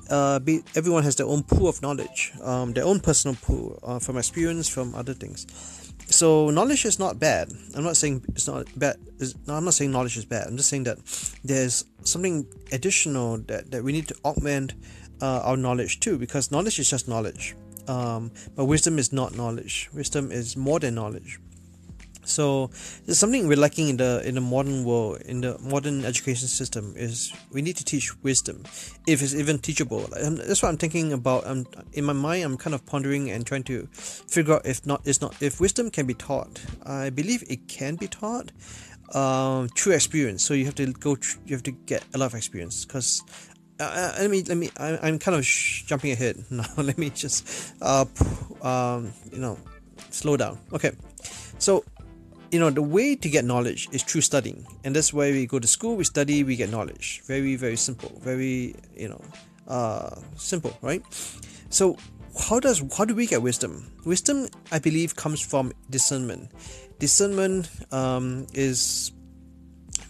uh, 0.10 0.40
be, 0.40 0.64
everyone 0.76 1.04
has 1.04 1.16
their 1.16 1.28
own 1.28 1.44
pool 1.44 1.68
of 1.68 1.82
knowledge 1.82 2.32
um, 2.42 2.74
their 2.74 2.86
own 2.86 3.00
personal 3.00 3.36
pool 3.42 3.80
uh, 3.84 4.00
from 4.00 4.18
experience 4.18 4.68
from 4.68 4.96
other 4.96 5.14
things 5.14 5.46
so 6.14 6.50
knowledge 6.50 6.86
is 6.86 7.00
not 7.00 7.20
bad. 7.20 7.52
I'm 7.76 7.84
not 7.84 7.98
saying 7.98 8.24
it's 8.30 8.48
not 8.48 8.68
bad. 8.78 8.98
It's, 9.20 9.36
no, 9.48 9.56
I'm 9.56 9.66
not 9.66 9.74
saying 9.74 9.92
knowledge 9.92 10.18
is 10.18 10.26
bad. 10.26 10.48
I'm 10.48 10.58
just 10.58 10.70
saying 10.70 10.84
that 10.84 10.98
there's 11.44 11.86
something 12.04 12.46
additional 12.72 13.38
that, 13.50 13.72
that 13.72 13.84
we 13.84 13.92
need 13.92 14.08
to 14.08 14.16
augment 14.24 14.74
uh, 15.22 15.42
our 15.44 15.58
knowledge 15.58 16.00
too, 16.00 16.18
because 16.18 16.52
knowledge 16.52 16.80
is 16.80 16.90
just 16.90 17.08
knowledge. 17.08 17.56
Um, 17.88 18.32
but 18.56 18.66
wisdom 18.66 18.98
is 18.98 19.12
not 19.12 19.36
knowledge. 19.36 19.90
Wisdom 19.94 20.32
is 20.32 20.56
more 20.56 20.80
than 20.80 20.96
knowledge. 20.96 21.40
So 22.24 22.70
there's 23.06 23.18
something 23.20 23.48
we're 23.48 23.58
lacking 23.58 23.90
in 23.90 23.98
the 23.98 24.22
in 24.26 24.36
the 24.36 24.42
modern 24.42 24.84
world, 24.84 25.22
in 25.26 25.42
the 25.42 25.58
modern 25.60 26.06
education 26.06 26.48
system, 26.48 26.94
is 26.96 27.34
we 27.52 27.62
need 27.62 27.78
to 27.78 27.86
teach 27.86 28.12
wisdom, 28.24 28.64
if 29.08 29.22
it's 29.22 29.36
even 29.36 29.60
teachable. 29.60 30.08
And 30.14 30.38
that's 30.38 30.62
what 30.62 30.70
I'm 30.70 30.78
thinking 30.78 31.14
about. 31.14 31.46
I'm 31.46 31.66
in 31.94 32.06
my 32.06 32.14
mind. 32.14 32.44
I'm 32.44 32.58
kind 32.58 32.74
of 32.74 32.86
pondering 32.86 33.32
and 33.32 33.46
trying 33.46 33.64
to 33.64 33.88
figure 33.92 34.56
out 34.56 34.66
if 34.66 34.86
not, 34.86 35.02
it's 35.06 35.22
not 35.22 35.36
if 35.42 35.60
wisdom 35.60 35.92
can 35.92 36.06
be 36.06 36.14
taught. 36.14 36.62
I 36.86 37.10
believe 37.10 37.44
it 37.50 37.68
can 37.68 37.96
be 37.96 38.08
taught 38.08 38.52
um, 39.14 39.68
through 39.70 39.94
experience. 39.94 40.44
So 40.44 40.54
you 40.54 40.66
have 40.66 40.76
to 40.76 40.92
go. 40.94 41.18
You 41.46 41.56
have 41.56 41.64
to 41.64 41.72
get 41.72 42.04
a 42.14 42.18
lot 42.18 42.28
of 42.28 42.36
experience 42.36 42.86
because 42.86 43.24
uh, 43.80 43.84
uh 43.84 44.16
let 44.20 44.30
me 44.30 44.44
let 44.44 44.58
me 44.58 44.70
I, 44.78 45.08
am 45.08 45.20
kind 45.20 45.36
of 45.38 45.46
sh- 45.46 45.84
jumping 45.84 46.12
ahead 46.12 46.44
now 46.50 46.66
let 46.78 46.98
me 46.98 47.10
just 47.10 47.74
uh 47.82 48.06
um 48.62 49.14
you 49.32 49.40
know 49.40 49.58
slow 50.10 50.38
down 50.38 50.60
okay 50.72 50.92
so 51.58 51.84
you 52.54 52.60
know 52.60 52.70
the 52.70 52.84
way 52.84 53.16
to 53.16 53.28
get 53.30 53.44
knowledge 53.44 53.90
is 53.92 54.04
through 54.04 54.22
studying. 54.22 54.66
And 54.84 54.96
that's 54.96 55.12
why 55.12 55.32
we 55.32 55.48
go 55.48 55.58
to 55.58 55.68
school 55.68 55.96
we 55.96 56.04
study 56.04 56.44
we 56.44 56.56
get 56.56 56.70
knowledge. 56.70 57.24
Very 57.26 57.56
very 57.56 57.76
simple. 57.76 58.12
Very 58.22 58.76
you 58.96 59.10
know 59.10 59.22
uh 59.68 60.16
simple 60.38 60.78
right? 60.82 61.02
So 61.70 61.98
how 62.48 62.60
does 62.60 62.84
how 62.96 63.06
do 63.06 63.16
we 63.16 63.26
get 63.26 63.42
wisdom? 63.42 63.92
Wisdom 64.06 64.48
i 64.72 64.78
believe 64.78 65.16
comes 65.16 65.42
from 65.42 65.74
discernment. 65.90 66.52
Discernment 67.00 67.70
um, 67.92 68.46
is 68.54 69.12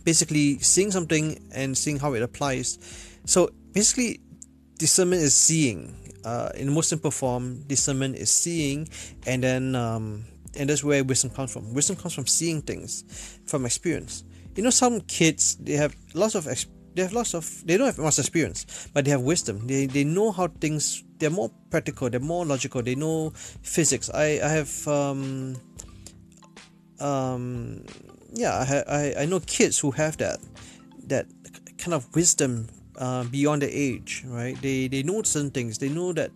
basically 0.04 0.60
seeing 0.60 0.92
something 0.92 1.40
and 1.56 1.78
seeing 1.78 1.98
how 1.98 2.14
it 2.14 2.22
applies. 2.22 2.78
So 3.26 3.50
basically 3.72 4.20
discernment 4.78 5.22
is 5.22 5.34
seeing. 5.34 5.96
Uh, 6.24 6.50
in 6.56 6.68
the 6.68 6.72
most 6.72 6.88
simple 6.88 7.12
form 7.12 7.64
discernment 7.68 8.16
is 8.16 8.32
seeing 8.32 8.88
and 9.28 9.44
then 9.44 9.76
um, 9.76 10.24
and 10.56 10.70
that's 10.70 10.84
where 10.84 11.04
wisdom 11.04 11.32
comes 11.32 11.52
from. 11.52 11.74
Wisdom 11.74 11.96
comes 11.96 12.14
from 12.14 12.28
seeing 12.28 12.62
things 12.62 13.40
from 13.46 13.66
experience. 13.66 14.24
You 14.56 14.64
know 14.64 14.70
some 14.70 15.02
kids 15.02 15.56
they 15.56 15.74
have 15.74 15.96
lots 16.14 16.36
of 16.36 16.46
they 16.96 17.02
have 17.02 17.14
lots 17.14 17.34
of 17.34 17.66
they 17.66 17.78
don't 17.78 17.88
have 17.88 17.98
much 17.98 18.20
experience 18.20 18.90
but 18.94 19.06
they 19.06 19.12
have 19.12 19.22
wisdom. 19.22 19.66
They 19.66 19.88
they 19.88 20.04
know 20.04 20.32
how 20.32 20.48
things 20.48 21.04
they're 21.18 21.30
more 21.32 21.52
practical 21.70 22.10
they're 22.10 22.20
more 22.20 22.46
logical 22.46 22.82
they 22.82 22.96
know 22.96 23.32
physics. 23.62 24.10
I 24.14 24.40
i 24.44 24.50
have 24.50 24.88
um 24.88 25.56
um 27.00 27.84
yeah 28.34 28.84
i 28.88 28.94
i, 28.96 29.22
I 29.24 29.26
know 29.26 29.40
kids 29.40 29.80
who 29.80 29.92
have 29.92 30.18
that 30.18 30.40
that 31.08 31.26
kind 31.78 31.94
of 31.94 32.14
wisdom 32.16 32.68
uh, 32.98 33.24
beyond 33.26 33.62
their 33.64 33.72
age 33.72 34.24
right? 34.28 34.60
They 34.62 34.88
they 34.88 35.04
know 35.04 35.24
certain 35.24 35.52
things. 35.52 35.78
They 35.80 35.90
know 35.90 36.14
that 36.14 36.30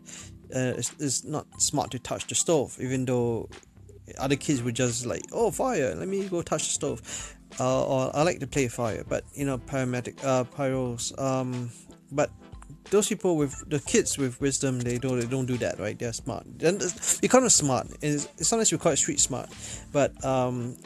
uh, 0.55 0.73
it's, 0.77 0.91
it's 0.99 1.23
not 1.23 1.45
smart 1.61 1.91
to 1.91 1.99
touch 1.99 2.25
the 2.27 2.35
stove 2.35 2.77
even 2.79 3.05
though 3.05 3.49
other 4.17 4.35
kids 4.35 4.61
would 4.63 4.75
just 4.75 5.05
like, 5.05 5.23
oh, 5.31 5.51
fire, 5.51 5.95
let 5.95 6.07
me 6.07 6.27
go 6.27 6.41
touch 6.41 6.67
the 6.67 6.73
stove. 6.73 7.35
Uh, 7.59 7.85
or 7.85 8.15
I 8.15 8.23
like 8.23 8.39
to 8.39 8.47
play 8.47 8.67
fire, 8.67 9.03
but 9.07 9.23
you 9.33 9.45
know, 9.45 9.57
paramedic, 9.57 10.23
uh, 10.23 10.43
pyros. 10.43 11.17
Um, 11.19 11.71
but 12.11 12.29
those 12.89 13.07
people 13.07 13.35
with 13.35 13.69
the 13.69 13.79
kids 13.79 14.17
with 14.17 14.39
wisdom, 14.41 14.79
they 14.79 14.97
don't 14.97 15.19
they 15.19 15.25
don't 15.25 15.45
do 15.45 15.57
that, 15.57 15.79
right? 15.79 15.97
They're 15.97 16.13
smart. 16.13 16.45
And 16.61 16.81
we 17.21 17.27
kind 17.27 17.45
of 17.45 17.51
smart. 17.51 17.87
It's, 18.01 18.27
sometimes 18.47 18.71
we 18.71 18.77
call 18.77 18.91
it 18.91 18.97
street 18.97 19.19
smart, 19.19 19.49
but 19.91 20.23
um, 20.25 20.77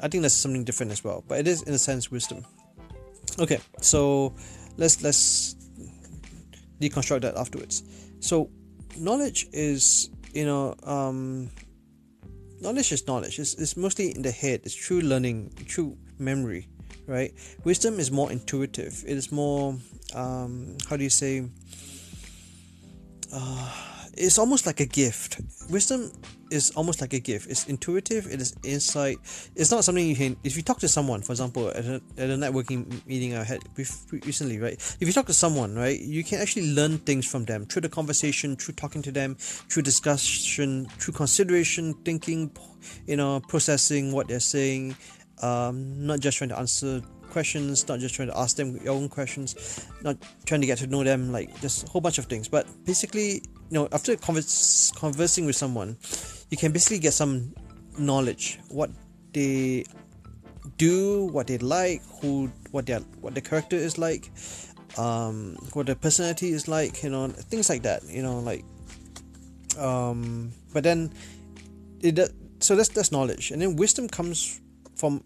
I 0.00 0.08
think 0.08 0.22
that's 0.22 0.34
something 0.34 0.64
different 0.64 0.92
as 0.92 1.02
well. 1.02 1.24
But 1.26 1.40
it 1.40 1.48
is 1.48 1.62
in 1.62 1.74
a 1.74 1.78
sense 1.78 2.10
wisdom. 2.10 2.44
Okay, 3.38 3.58
so 3.80 4.34
let's 4.76 5.02
let's 5.02 5.54
deconstruct 6.80 7.22
that 7.22 7.36
afterwards. 7.36 7.82
So 8.20 8.50
knowledge 8.96 9.46
is 9.52 10.10
you 10.32 10.44
know 10.44 10.74
um 10.82 11.50
knowledge 12.60 12.92
is 12.92 13.06
knowledge. 13.06 13.38
It's, 13.38 13.54
it's 13.54 13.76
mostly 13.76 14.14
in 14.14 14.22
the 14.22 14.30
head. 14.30 14.60
It's 14.64 14.74
true 14.74 15.00
learning, 15.00 15.52
true 15.66 15.96
memory, 16.18 16.68
right? 17.06 17.32
Wisdom 17.64 17.98
is 17.98 18.10
more 18.10 18.30
intuitive. 18.30 19.04
It 19.06 19.16
is 19.16 19.30
more, 19.32 19.76
um, 20.14 20.76
how 20.88 20.96
do 20.96 21.04
you 21.04 21.10
say? 21.10 21.44
Uh, 23.32 23.87
it's 24.18 24.38
almost 24.38 24.66
like 24.66 24.80
a 24.80 24.86
gift. 24.86 25.40
Wisdom 25.70 26.12
is 26.50 26.70
almost 26.70 27.00
like 27.00 27.12
a 27.12 27.20
gift. 27.20 27.48
It's 27.50 27.66
intuitive. 27.66 28.26
It 28.26 28.40
is 28.40 28.54
insight. 28.64 29.18
It's 29.54 29.70
not 29.70 29.84
something 29.84 30.06
you 30.06 30.16
can. 30.16 30.36
If 30.44 30.56
you 30.56 30.62
talk 30.62 30.78
to 30.80 30.88
someone, 30.88 31.22
for 31.22 31.32
example, 31.32 31.68
at 31.68 31.84
a, 31.84 32.02
at 32.16 32.30
a 32.30 32.36
networking 32.36 33.06
meeting 33.06 33.36
I 33.36 33.44
had 33.44 33.60
recently, 33.76 34.58
right? 34.58 34.74
If 35.00 35.06
you 35.06 35.12
talk 35.12 35.26
to 35.26 35.34
someone, 35.34 35.74
right, 35.76 35.98
you 36.00 36.24
can 36.24 36.40
actually 36.40 36.74
learn 36.74 36.98
things 36.98 37.26
from 37.26 37.44
them 37.44 37.66
through 37.66 37.82
the 37.82 37.88
conversation, 37.88 38.56
through 38.56 38.74
talking 38.74 39.02
to 39.02 39.12
them, 39.12 39.36
through 39.38 39.82
discussion, 39.82 40.86
through 40.98 41.14
consideration, 41.14 41.94
thinking, 42.04 42.50
you 43.06 43.16
know 43.16 43.40
processing 43.48 44.12
what 44.12 44.28
they're 44.28 44.40
saying 44.40 44.96
um, 45.42 46.06
not 46.06 46.20
just 46.20 46.38
trying 46.38 46.50
to 46.50 46.58
answer 46.58 47.00
questions 47.30 47.86
not 47.88 47.98
just 48.00 48.14
trying 48.14 48.28
to 48.28 48.38
ask 48.38 48.56
them 48.56 48.78
your 48.82 48.94
own 48.94 49.08
questions 49.08 49.86
not 50.02 50.16
trying 50.46 50.60
to 50.60 50.66
get 50.66 50.78
to 50.78 50.86
know 50.86 51.04
them 51.04 51.30
like 51.32 51.60
just 51.60 51.86
a 51.86 51.90
whole 51.90 52.00
bunch 52.00 52.18
of 52.18 52.26
things 52.26 52.48
but 52.48 52.66
basically 52.84 53.42
you 53.70 53.74
know 53.74 53.88
after 53.92 54.16
converse, 54.16 54.92
conversing 54.96 55.46
with 55.46 55.56
someone 55.56 55.96
you 56.50 56.56
can 56.56 56.72
basically 56.72 56.98
get 56.98 57.12
some 57.12 57.54
knowledge 57.98 58.58
what 58.68 58.90
they 59.32 59.84
do 60.76 61.26
what 61.26 61.46
they 61.46 61.58
like 61.58 62.02
who 62.20 62.50
what 62.70 62.86
their 62.86 63.00
what 63.20 63.34
their 63.34 63.42
character 63.42 63.76
is 63.76 63.98
like 63.98 64.30
um 64.96 65.56
what 65.72 65.86
their 65.86 65.94
personality 65.94 66.50
is 66.50 66.68
like 66.68 67.02
you 67.02 67.10
know 67.10 67.28
things 67.28 67.68
like 67.68 67.82
that 67.82 68.02
you 68.08 68.22
know 68.22 68.38
like 68.40 68.64
um 69.78 70.52
but 70.72 70.82
then 70.82 71.12
it 72.00 72.18
so 72.60 72.76
that's 72.76 72.88
that's 72.88 73.12
knowledge. 73.12 73.50
And 73.50 73.62
then 73.62 73.76
wisdom 73.76 74.08
comes 74.08 74.60
from 74.96 75.22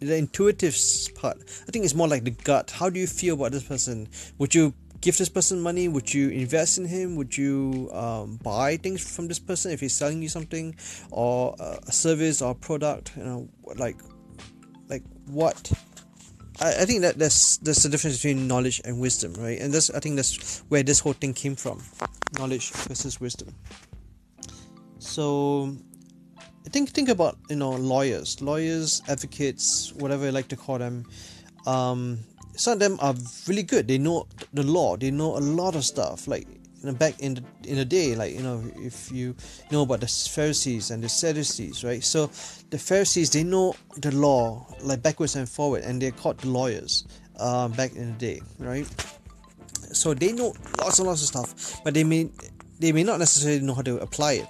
the 0.00 0.16
intuitive 0.16 0.76
part. 1.14 1.38
I 1.66 1.70
think 1.70 1.84
it's 1.84 1.94
more 1.94 2.08
like 2.08 2.24
the 2.24 2.30
gut. 2.30 2.70
How 2.70 2.90
do 2.90 2.98
you 2.98 3.06
feel 3.06 3.34
about 3.34 3.52
this 3.52 3.62
person? 3.62 4.08
Would 4.38 4.54
you 4.54 4.74
give 5.04 5.18
this 5.18 5.28
person 5.28 5.60
money? 5.60 5.86
Would 5.86 6.12
you 6.14 6.30
invest 6.30 6.78
in 6.78 6.86
him? 6.86 7.14
Would 7.16 7.36
you 7.36 7.90
um, 7.92 8.38
buy 8.42 8.78
things 8.78 9.04
from 9.04 9.28
this 9.28 9.38
person 9.38 9.70
if 9.70 9.80
he's 9.80 9.92
selling 9.92 10.22
you 10.22 10.30
something 10.30 10.74
or 11.10 11.54
a 11.58 11.92
service 11.92 12.40
or 12.40 12.54
product? 12.54 13.12
You 13.16 13.24
know 13.24 13.48
like 13.76 14.00
like 14.88 15.02
what? 15.26 15.70
I, 16.60 16.82
I 16.82 16.84
think 16.86 17.02
that 17.02 17.18
there's 17.18 17.58
there's 17.58 17.84
a 17.84 17.90
difference 17.90 18.16
between 18.16 18.48
knowledge 18.48 18.80
and 18.84 18.98
wisdom 18.98 19.34
right? 19.34 19.60
And 19.60 19.74
that's 19.74 19.90
I 19.90 20.00
think 20.00 20.16
that's 20.16 20.64
where 20.68 20.82
this 20.82 21.00
whole 21.00 21.12
thing 21.12 21.34
came 21.34 21.54
from. 21.54 21.82
Knowledge 22.38 22.70
versus 22.88 23.20
wisdom. 23.20 23.54
So 24.98 25.76
think 26.70 26.90
think 26.90 27.10
about 27.10 27.36
you 27.50 27.56
know 27.56 27.72
lawyers. 27.72 28.40
Lawyers 28.40 29.02
advocates 29.06 29.92
whatever 29.92 30.24
you 30.24 30.32
like 30.32 30.48
to 30.48 30.56
call 30.56 30.78
them 30.78 31.04
um, 31.66 32.18
some 32.56 32.74
of 32.74 32.78
them 32.78 32.98
are 33.00 33.14
really 33.46 33.62
good. 33.62 33.88
They 33.88 33.98
know 33.98 34.26
the 34.52 34.62
law. 34.62 34.96
They 34.96 35.10
know 35.10 35.36
a 35.36 35.40
lot 35.40 35.74
of 35.74 35.84
stuff. 35.84 36.26
Like 36.28 36.46
you 36.48 36.90
know, 36.90 36.92
back 36.92 37.18
in 37.20 37.34
the 37.34 37.44
in 37.64 37.76
the 37.76 37.84
day 37.84 38.14
like 38.14 38.34
you 38.34 38.42
know 38.42 38.62
if 38.76 39.10
you 39.10 39.34
know 39.72 39.82
about 39.82 40.00
the 40.00 40.06
pharisees 40.06 40.90
and 40.90 41.02
the 41.02 41.08
sadducees 41.08 41.82
right? 41.82 42.04
So 42.04 42.26
the 42.70 42.78
pharisees 42.78 43.30
they 43.30 43.42
know 43.42 43.74
the 43.96 44.14
law 44.14 44.66
like 44.82 45.02
backwards 45.02 45.34
and 45.34 45.48
forward 45.48 45.82
and 45.82 46.00
they're 46.00 46.10
called 46.10 46.38
the 46.40 46.48
lawyers 46.48 47.04
uh, 47.40 47.68
back 47.68 47.94
in 47.96 48.12
the 48.12 48.18
day 48.18 48.42
right? 48.58 48.86
So 49.92 50.12
they 50.12 50.32
know 50.32 50.52
lots 50.78 50.98
and 50.98 51.08
lots 51.08 51.22
of 51.22 51.28
stuff 51.28 51.80
but 51.84 51.94
they 51.94 52.04
may 52.04 52.28
they 52.80 52.92
may 52.92 53.02
not 53.02 53.18
necessarily 53.18 53.60
know 53.60 53.74
how 53.74 53.82
to 53.82 53.98
apply 53.98 54.44
it. 54.44 54.48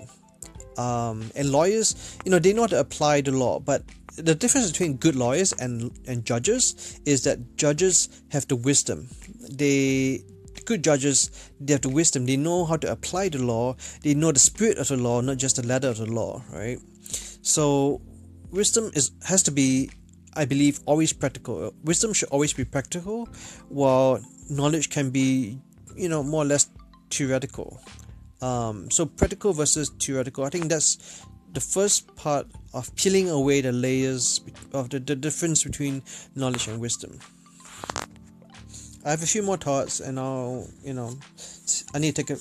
Um, 0.77 1.31
and 1.37 1.53
lawyers, 1.53 2.19
you 2.25 2.33
know, 2.33 2.41
they 2.41 2.53
know 2.53 2.63
how 2.63 2.69
to 2.69 2.81
apply 2.81 3.21
the 3.21 3.31
law, 3.31 3.61
but 3.61 3.85
the 4.17 4.35
difference 4.35 4.71
between 4.71 4.97
good 4.97 5.17
lawyers 5.17 5.53
and 5.53 5.91
and 6.07 6.25
judges 6.25 7.01
is 7.05 7.25
that 7.25 7.57
judges 7.57 8.09
have 8.31 8.47
the 8.49 8.57
wisdom. 8.57 9.09
They 9.51 10.23
good 10.65 10.83
judges 10.85 11.31
they 11.61 11.73
have 11.73 11.83
the 11.83 11.89
wisdom. 11.89 12.27
They 12.27 12.37
know 12.37 12.65
how 12.65 12.77
to 12.77 12.91
apply 12.91 13.29
the 13.29 13.43
law. 13.43 13.77
They 14.03 14.15
know 14.15 14.33
the 14.33 14.39
spirit 14.39 14.79
of 14.79 14.89
the 14.89 14.97
law, 14.97 15.21
not 15.21 15.39
just 15.39 15.57
the 15.57 15.67
letter 15.67 15.89
of 15.89 15.99
the 15.99 16.07
law, 16.07 16.43
right? 16.53 16.79
So 17.43 18.01
wisdom 18.51 18.91
is 18.95 19.11
has 19.25 19.43
to 19.45 19.51
be 19.51 19.91
I 20.37 20.45
believe 20.45 20.81
always 20.87 21.13
practical. 21.13 21.73
Wisdom 21.85 22.13
should 22.13 22.29
always 22.31 22.53
be 22.53 22.65
practical, 22.65 23.29
while 23.69 24.21
knowledge 24.51 24.91
can 24.91 25.11
be, 25.11 25.59
you 25.97 26.09
know, 26.09 26.23
more 26.23 26.43
or 26.43 26.47
less 26.47 26.69
theoretical. 27.11 27.81
Um, 28.43 28.91
so 28.91 29.07
practical 29.07 29.53
versus 29.53 29.91
theoretical. 29.91 30.45
I 30.45 30.51
think 30.51 30.69
that's 30.69 31.25
the 31.55 31.61
first 31.61 32.15
part 32.17 32.47
of 32.75 32.95
peeling 32.97 33.31
away 33.31 33.61
the 33.61 33.73
layers 33.73 34.41
of 34.73 34.91
the, 34.91 34.99
the 34.99 35.15
difference 35.15 35.63
between 35.63 36.03
knowledge 36.35 36.67
and 36.69 36.81
wisdom. 36.81 37.19
I 39.07 39.11
have 39.11 39.23
a 39.23 39.27
few 39.27 39.43
more 39.43 39.57
thoughts, 39.57 40.01
and 40.01 40.19
I'll 40.19 40.67
you 40.83 40.95
know 40.95 41.17
I 41.95 41.99
need 41.99 42.17
to 42.17 42.23
take 42.23 42.37
a 42.37 42.41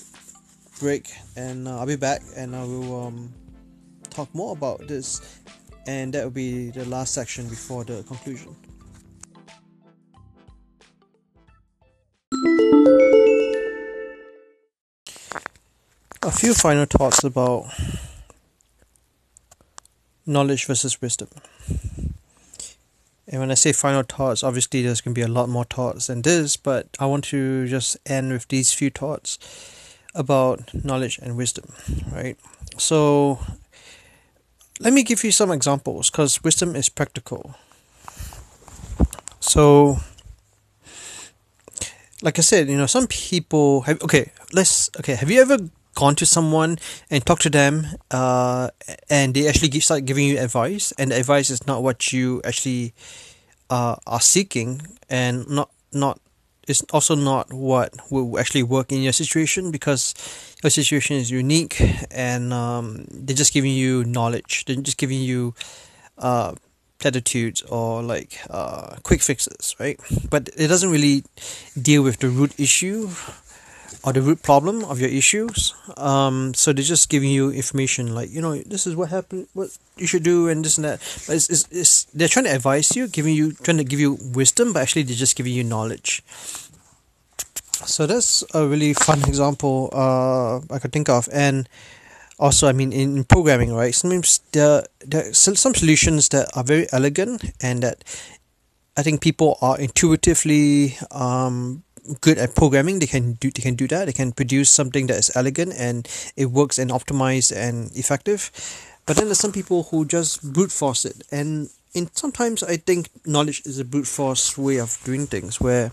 break, 0.80 1.12
and 1.36 1.68
uh, 1.68 1.78
I'll 1.78 1.86
be 1.86 1.96
back, 1.96 2.22
and 2.36 2.56
I 2.56 2.64
will 2.64 3.06
um, 3.06 3.32
talk 4.10 4.34
more 4.34 4.52
about 4.52 4.88
this, 4.88 5.40
and 5.86 6.12
that 6.14 6.24
will 6.24 6.30
be 6.30 6.70
the 6.70 6.84
last 6.86 7.14
section 7.14 7.48
before 7.48 7.84
the 7.84 8.02
conclusion. 8.02 8.56
a 16.22 16.30
few 16.30 16.54
final 16.54 16.86
thoughts 16.86 17.22
about 17.22 17.66
knowledge 20.26 20.66
versus 20.66 21.00
wisdom. 21.00 21.28
And 23.26 23.40
when 23.40 23.50
I 23.50 23.54
say 23.54 23.72
final 23.72 24.02
thoughts, 24.02 24.42
obviously 24.42 24.82
there's 24.82 25.00
going 25.00 25.14
to 25.14 25.18
be 25.18 25.24
a 25.24 25.28
lot 25.28 25.48
more 25.48 25.64
thoughts 25.64 26.08
than 26.08 26.22
this, 26.22 26.56
but 26.56 26.88
I 27.00 27.06
want 27.06 27.24
to 27.24 27.66
just 27.66 27.96
end 28.06 28.32
with 28.32 28.48
these 28.48 28.72
few 28.72 28.90
thoughts 28.90 29.38
about 30.14 30.72
knowledge 30.84 31.18
and 31.18 31.36
wisdom, 31.36 31.72
right? 32.12 32.36
So 32.76 33.40
let 34.80 34.92
me 34.92 35.02
give 35.02 35.24
you 35.24 35.32
some 35.32 35.50
examples 35.50 36.10
because 36.10 36.42
wisdom 36.42 36.76
is 36.76 36.88
practical. 36.88 37.54
So, 39.40 39.98
like 42.22 42.38
I 42.38 42.42
said, 42.42 42.68
you 42.68 42.76
know, 42.76 42.86
some 42.86 43.06
people 43.06 43.82
have 43.82 44.02
okay. 44.02 44.32
Let's 44.52 44.90
okay. 44.98 45.14
Have 45.14 45.30
you 45.30 45.40
ever 45.40 45.58
gone 45.94 46.14
to 46.16 46.26
someone 46.26 46.78
and 47.10 47.24
talk 47.24 47.38
to 47.40 47.50
them 47.50 47.86
uh, 48.10 48.68
and 49.08 49.34
they 49.34 49.48
actually 49.48 49.80
start 49.80 50.04
giving 50.04 50.26
you 50.26 50.38
advice 50.38 50.92
and 50.98 51.10
the 51.10 51.16
advice 51.16 51.50
is 51.50 51.66
not 51.66 51.82
what 51.82 52.12
you 52.12 52.40
actually 52.44 52.92
uh, 53.70 53.96
are 54.06 54.20
seeking 54.20 54.82
and 55.08 55.48
not 55.48 55.70
not 55.92 56.20
it's 56.66 56.82
also 56.92 57.14
not 57.14 57.52
what 57.52 57.94
will 58.10 58.38
actually 58.38 58.62
work 58.62 58.92
in 58.92 59.02
your 59.02 59.12
situation 59.12 59.70
because 59.70 60.14
your 60.62 60.70
situation 60.70 61.16
is 61.16 61.30
unique 61.30 61.80
and 62.10 62.52
um, 62.52 63.06
they're 63.10 63.36
just 63.36 63.52
giving 63.52 63.72
you 63.72 64.04
knowledge. 64.04 64.64
They're 64.64 64.76
just 64.76 64.96
giving 64.96 65.20
you 65.20 65.54
uh, 66.18 66.54
platitudes 66.98 67.62
or 67.62 68.02
like 68.02 68.40
uh, 68.48 68.96
quick 69.02 69.20
fixes 69.20 69.76
right? 69.78 70.00
But 70.30 70.48
it 70.56 70.68
doesn't 70.68 70.90
really 70.90 71.24
deal 71.80 72.02
with 72.02 72.18
the 72.20 72.28
root 72.28 72.58
issue 72.58 73.10
or 74.04 74.12
the 74.12 74.20
root 74.20 74.42
problem 74.42 74.84
of 74.84 75.00
your 75.00 75.10
issues. 75.10 75.74
Um, 75.96 76.52
so 76.54 76.72
they're 76.72 76.84
just 76.84 77.08
giving 77.08 77.30
you 77.30 77.50
information 77.50 78.14
like 78.14 78.30
you 78.30 78.40
know 78.40 78.56
this 78.56 78.86
is 78.86 78.94
what 78.94 79.10
happened, 79.10 79.48
what 79.54 79.76
you 79.96 80.06
should 80.06 80.22
do, 80.22 80.48
and 80.48 80.64
this 80.64 80.76
and 80.76 80.84
that. 80.84 81.00
But 81.26 81.36
it's, 81.36 81.48
it's, 81.48 81.68
it's 81.70 82.04
they're 82.12 82.28
trying 82.28 82.46
to 82.46 82.54
advise 82.54 82.94
you, 82.94 83.08
giving 83.08 83.34
you 83.34 83.52
trying 83.52 83.78
to 83.78 83.84
give 83.84 84.00
you 84.00 84.18
wisdom, 84.34 84.72
but 84.72 84.82
actually 84.82 85.02
they're 85.04 85.16
just 85.16 85.36
giving 85.36 85.52
you 85.52 85.64
knowledge. 85.64 86.22
So 87.86 88.06
that's 88.06 88.44
a 88.54 88.66
really 88.66 88.94
fun 88.94 89.24
example 89.24 89.90
uh, 89.92 90.60
I 90.72 90.78
could 90.78 90.92
think 90.92 91.08
of, 91.08 91.28
and 91.32 91.68
also 92.38 92.68
I 92.68 92.72
mean 92.72 92.92
in 92.92 93.24
programming, 93.24 93.72
right? 93.74 93.94
Sometimes 93.94 94.40
there 94.52 94.84
there 95.00 95.30
are 95.30 95.34
some 95.34 95.74
solutions 95.74 96.28
that 96.30 96.48
are 96.56 96.64
very 96.64 96.86
elegant 96.92 97.52
and 97.60 97.82
that 97.82 98.04
I 98.96 99.02
think 99.02 99.20
people 99.20 99.58
are 99.60 99.78
intuitively 99.78 100.96
um, 101.10 101.82
good 102.20 102.38
at 102.38 102.54
programming 102.54 102.98
they 102.98 103.06
can 103.06 103.34
do 103.34 103.50
they 103.50 103.62
can 103.62 103.74
do 103.74 103.88
that. 103.88 104.06
They 104.06 104.12
can 104.12 104.32
produce 104.32 104.70
something 104.70 105.06
that 105.06 105.18
is 105.18 105.30
elegant 105.34 105.74
and 105.78 106.08
it 106.36 106.46
works 106.46 106.78
and 106.78 106.90
optimized 106.90 107.54
and 107.54 107.90
effective. 107.96 108.50
But 109.06 109.16
then 109.16 109.26
there's 109.26 109.40
some 109.40 109.52
people 109.52 109.84
who 109.84 110.04
just 110.04 110.42
brute 110.52 110.72
force 110.72 111.04
it. 111.04 111.22
And 111.30 111.70
in 111.94 112.10
sometimes 112.12 112.64
i 112.64 112.76
think 112.76 113.08
knowledge 113.24 113.62
is 113.64 113.78
a 113.78 113.84
brute 113.84 114.08
force 114.08 114.58
way 114.58 114.78
of 114.78 114.98
doing 115.04 115.28
things 115.28 115.60
where 115.60 115.92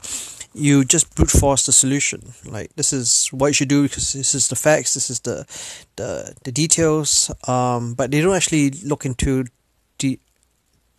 you 0.53 0.83
just 0.83 1.15
brute 1.15 1.31
force 1.31 1.65
the 1.65 1.71
solution. 1.71 2.33
Like 2.45 2.75
this 2.75 2.91
is 2.91 3.27
what 3.27 3.47
you 3.47 3.53
should 3.53 3.69
do 3.69 3.83
because 3.83 4.13
this 4.13 4.35
is 4.35 4.47
the 4.49 4.55
facts 4.55 4.93
this 4.93 5.09
is 5.09 5.21
the 5.21 5.45
the, 5.95 6.35
the 6.43 6.51
details. 6.51 7.31
Um, 7.47 7.93
but 7.93 8.11
they 8.11 8.21
don't 8.21 8.35
actually 8.35 8.71
look 8.83 9.05
into 9.05 9.45
the 9.99 10.19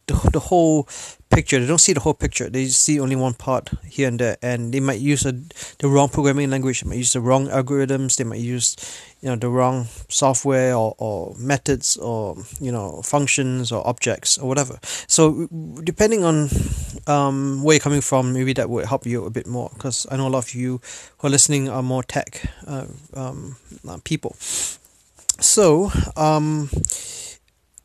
the, 0.06 0.30
the 0.32 0.40
whole 0.40 0.88
picture. 1.32 1.58
They 1.58 1.66
don't 1.66 1.80
see 1.80 1.92
the 1.92 2.00
whole 2.00 2.14
picture. 2.14 2.48
They 2.48 2.66
see 2.66 3.00
only 3.00 3.16
one 3.16 3.34
part 3.34 3.70
here 3.84 4.08
and 4.08 4.18
there. 4.18 4.36
And 4.42 4.72
they 4.72 4.80
might 4.80 5.00
use 5.00 5.24
a, 5.26 5.32
the 5.32 5.88
wrong 5.88 6.08
programming 6.08 6.50
language. 6.50 6.82
They 6.82 6.88
might 6.88 6.98
use 6.98 7.12
the 7.12 7.20
wrong 7.20 7.48
algorithms. 7.48 8.16
They 8.16 8.24
might 8.24 8.40
use 8.40 8.76
you 9.22 9.28
know 9.28 9.36
the 9.36 9.48
wrong 9.48 9.86
software 10.08 10.74
or, 10.74 10.94
or 10.98 11.34
methods 11.38 11.96
or 11.96 12.36
you 12.60 12.72
know 12.72 13.02
functions 13.02 13.70
or 13.70 13.86
objects 13.86 14.36
or 14.36 14.48
whatever. 14.48 14.78
So 15.06 15.48
depending 15.82 16.24
on 16.24 16.48
um, 17.06 17.62
where 17.62 17.74
you're 17.74 17.80
coming 17.80 18.00
from 18.00 18.32
maybe 18.32 18.52
that 18.54 18.68
would 18.68 18.86
help 18.86 19.06
you 19.06 19.24
a 19.24 19.30
bit 19.30 19.46
more. 19.46 19.70
Because 19.74 20.06
i 20.10 20.16
know 20.16 20.26
a 20.26 20.28
lot 20.28 20.44
of 20.44 20.54
you 20.54 20.80
who 21.18 21.28
are 21.28 21.30
listening 21.30 21.68
are 21.68 21.82
more 21.82 22.02
tech 22.02 22.42
uh, 22.66 22.86
um, 23.14 23.56
uh, 23.88 23.98
people. 24.04 24.34
So 25.38 25.90
um, 26.16 26.68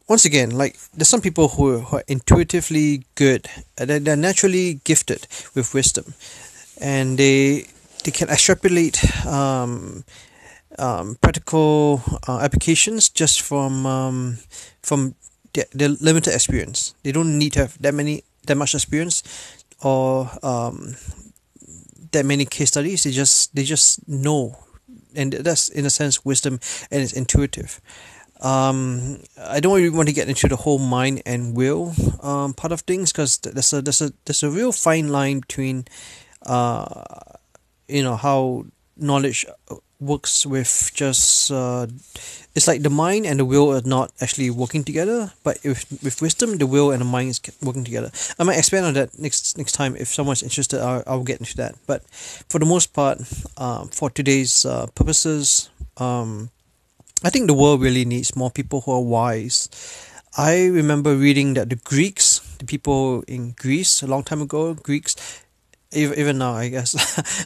once 0.08 0.26
again, 0.26 0.52
like 0.52 0.78
there's 0.94 1.10
some 1.10 1.22
people 1.22 1.50
who, 1.50 1.80
who 1.80 1.98
are 1.98 2.04
intuitively 2.08 3.04
good, 3.16 3.48
they're, 3.76 4.00
they're 4.00 4.16
naturally 4.16 4.76
gifted 4.84 5.28
with 5.54 5.74
wisdom, 5.74 6.14
and 6.80 7.18
they 7.18 7.68
they 8.04 8.12
can 8.12 8.30
extrapolate 8.30 9.04
um, 9.26 10.04
um, 10.80 11.18
practical 11.22 12.02
uh, 12.28 12.40
applications 12.40 13.10
just 13.10 13.42
from 13.42 13.86
um, 13.86 14.38
from 14.82 15.16
they're, 15.54 15.66
they're 15.74 15.90
limited 15.90 16.34
experience. 16.34 16.94
They 17.04 17.12
don't 17.12 17.38
need 17.38 17.54
to 17.54 17.60
have 17.60 17.82
that 17.82 17.94
many 17.94 18.24
that 18.46 18.56
much 18.56 18.76
experience 18.76 19.24
or 19.82 20.30
um, 20.42 20.96
that 22.12 22.26
many 22.26 22.46
case 22.46 22.70
studies. 22.70 23.04
They 23.04 23.12
just 23.12 23.56
they 23.56 23.64
just 23.64 24.08
know, 24.08 24.58
and 25.16 25.34
that's 25.34 25.70
in 25.70 25.86
a 25.86 25.90
sense 25.90 26.24
wisdom, 26.24 26.60
and 26.92 27.02
it's 27.02 27.14
intuitive. 27.14 27.82
Um, 28.42 29.20
I 29.40 29.60
don't 29.60 29.76
really 29.76 29.90
want 29.90 30.10
to 30.10 30.14
get 30.14 30.30
into 30.30 30.48
the 30.48 30.56
whole 30.56 30.78
mind 30.80 31.24
and 31.26 31.56
will 31.56 31.94
um, 32.22 32.54
part 32.54 32.72
of 32.72 32.82
things 32.82 33.12
because 33.12 33.38
there's 33.40 33.74
a 33.74 33.82
there's 33.82 34.02
a 34.02 34.14
there's 34.26 34.44
a 34.44 34.50
real 34.50 34.72
fine 34.72 35.08
line 35.08 35.40
between, 35.40 35.86
uh, 36.46 37.04
you 37.88 38.04
know 38.04 38.16
how 38.16 38.66
knowledge 38.96 39.46
works 40.00 40.46
with 40.46 40.92
just 40.94 41.52
uh, 41.52 41.88
it's 42.54 42.68
like 42.68 42.84
the 42.84 42.90
mind 42.90 43.26
and 43.26 43.40
the 43.40 43.46
will 43.46 43.74
are 43.74 43.82
not 43.86 44.12
actually 44.22 44.50
working 44.50 44.84
together 44.84 45.34
but 45.44 45.58
with 45.64 45.86
with 46.04 46.22
wisdom 46.22 46.58
the 46.58 46.68
will 46.68 46.92
and 46.92 47.02
the 47.02 47.06
mind 47.06 47.30
is 47.30 47.42
working 47.64 47.84
together. 47.84 48.12
I 48.38 48.44
might 48.44 48.58
expand 48.58 48.86
on 48.86 48.94
that 48.94 49.18
next 49.18 49.58
next 49.58 49.72
time 49.72 49.96
if 49.96 50.10
someone's 50.10 50.44
interested 50.44 50.80
i'll, 50.80 51.04
I'll 51.08 51.24
get 51.24 51.40
into 51.40 51.58
that. 51.58 51.76
But 51.88 52.04
for 52.50 52.60
the 52.60 52.66
most 52.66 52.94
part 52.94 53.20
um, 53.58 53.88
for 53.90 54.10
today's 54.12 54.66
uh, 54.66 54.86
purposes 54.94 55.70
um, 55.98 56.52
i 57.24 57.30
think 57.30 57.48
the 57.48 57.54
world 57.54 57.82
really 57.82 58.06
needs 58.06 58.36
more 58.36 58.52
people 58.52 58.82
who 58.82 58.92
are 58.92 59.02
wise 59.02 59.70
i 60.38 60.66
remember 60.66 61.16
reading 61.16 61.54
that 61.54 61.70
the 61.70 61.76
greeks 61.78 62.40
the 62.60 62.66
people 62.66 63.24
in 63.28 63.52
greece 63.52 64.02
a 64.04 64.08
long 64.08 64.24
time 64.24 64.42
ago 64.42 64.74
greeks 64.74 65.16
even, 65.94 66.38
now 66.38 66.54
i 66.54 66.68
guess 66.68 66.92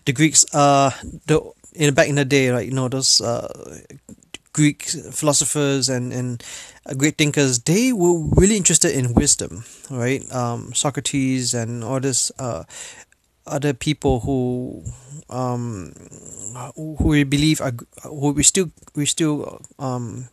the 0.06 0.14
greeks 0.14 0.46
uh 0.54 0.92
the 1.28 1.42
in 1.74 1.94
back 1.94 2.10
in 2.10 2.16
the 2.16 2.26
day, 2.26 2.52
like 2.52 2.66
you 2.66 2.74
know 2.74 2.88
those 2.88 3.22
uh, 3.22 3.48
Greek 4.54 4.84
philosophers 4.84 5.90
and 5.90 6.12
and 6.12 6.44
uh, 6.86 6.94
great 6.94 7.18
thinkers, 7.18 7.60
they 7.60 7.94
were 7.94 8.20
really 8.36 8.58
interested 8.58 8.96
in 8.96 9.14
wisdom, 9.14 9.64
right? 9.90 10.24
Um, 10.34 10.74
Socrates 10.74 11.54
and 11.54 11.84
all 11.84 12.00
this 12.00 12.32
uh, 12.40 12.64
other 13.46 13.74
people 13.74 14.20
who 14.22 14.84
um, 15.30 15.94
who 16.76 16.96
we 17.00 17.24
believe 17.24 17.62
are 17.62 17.74
who 18.04 18.32
we 18.32 18.44
still 18.44 18.72
we 18.96 19.06
still 19.06 19.62
um, 19.80 20.30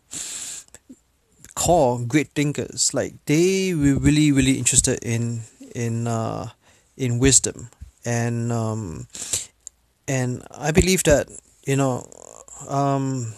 call 1.54 1.98
great 2.04 2.28
thinkers. 2.34 2.92
Like 2.94 3.14
they 3.26 3.74
were 3.74 3.98
really 3.98 4.32
really 4.32 4.58
interested 4.58 4.98
in 5.02 5.42
in 5.74 6.06
uh, 6.06 6.50
in 6.96 7.18
wisdom 7.18 7.70
and 8.04 8.52
um, 8.52 9.06
and 10.06 10.42
I 10.56 10.70
believe 10.72 11.02
that 11.04 11.28
you 11.66 11.76
know 11.76 12.08
um 12.68 13.34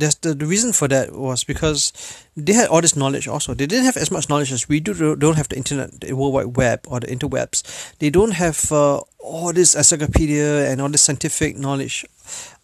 the, 0.00 0.34
the 0.34 0.46
reason 0.46 0.72
for 0.72 0.88
that 0.88 1.12
was 1.12 1.44
because 1.44 1.92
they 2.36 2.52
had 2.52 2.68
all 2.68 2.80
this 2.80 2.96
knowledge 2.96 3.28
also. 3.28 3.54
They 3.54 3.66
didn't 3.66 3.84
have 3.84 3.96
as 3.96 4.10
much 4.10 4.28
knowledge 4.28 4.52
as 4.52 4.68
we 4.68 4.80
do. 4.80 5.16
Don't 5.16 5.36
have 5.36 5.48
the 5.48 5.56
internet 5.56 6.00
the 6.00 6.12
world 6.14 6.34
wide 6.34 6.56
web 6.56 6.80
or 6.88 7.00
the 7.00 7.06
interwebs. 7.06 7.62
They 7.98 8.10
don't 8.10 8.32
have 8.32 8.70
uh, 8.72 9.00
all 9.18 9.52
this 9.52 9.74
encyclopedia 9.74 10.70
and 10.70 10.80
all 10.80 10.88
this 10.88 11.02
scientific 11.02 11.58
knowledge. 11.58 12.04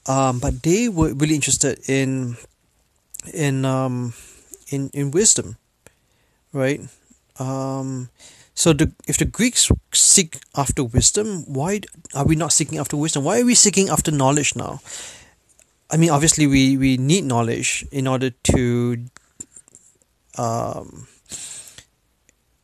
Um, 0.07 0.39
but 0.39 0.63
they 0.63 0.89
were 0.89 1.13
really 1.15 1.35
interested 1.35 1.81
in 1.89 2.37
in 3.35 3.65
um, 3.65 4.15
in 4.71 4.91
in 4.93 5.11
wisdom 5.11 5.57
right? 6.57 6.81
Um, 7.39 8.09
so 8.55 8.73
the 8.73 8.91
if 9.07 9.19
the 9.19 9.27
Greeks 9.27 9.71
seek 9.93 10.39
after 10.57 10.83
wisdom, 10.83 11.45
why 11.47 11.83
are 12.15 12.25
we 12.25 12.35
not 12.35 12.53
seeking 12.53 12.79
after 12.79 12.97
wisdom? 12.97 13.25
Why 13.25 13.41
are 13.41 13.45
we 13.45 13.55
seeking 13.55 13.89
after 13.89 14.11
knowledge 14.11 14.57
now? 14.57 14.81
I 15.91 15.97
mean, 15.97 16.11
obviously, 16.11 16.47
we, 16.47 16.77
we 16.77 16.97
need 16.97 17.25
knowledge 17.25 17.87
in 17.93 18.07
order 18.07 18.31
to, 18.31 18.99
um, 20.37 21.07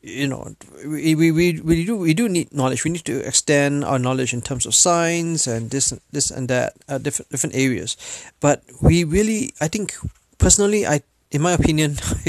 you 0.02 0.26
know, 0.26 0.54
we, 0.84 1.14
we, 1.14 1.30
we, 1.30 1.60
we 1.60 1.84
do 1.84 1.96
we 1.96 2.14
do 2.14 2.28
need 2.28 2.52
knowledge. 2.52 2.84
We 2.84 2.90
need 2.90 3.04
to 3.04 3.20
extend 3.24 3.84
our 3.84 3.98
knowledge 3.98 4.32
in 4.34 4.42
terms 4.42 4.66
of 4.66 4.74
science 4.74 5.46
and 5.46 5.70
this 5.70 5.94
this 6.10 6.30
and 6.30 6.48
that, 6.48 6.74
uh, 6.88 6.98
different 6.98 7.30
different 7.30 7.54
areas. 7.54 7.96
But 8.40 8.64
we 8.80 9.04
really, 9.04 9.54
I 9.60 9.68
think, 9.68 9.94
personally, 10.38 10.86
I 10.86 11.02
in 11.30 11.42
my 11.42 11.52
opinion, 11.52 11.92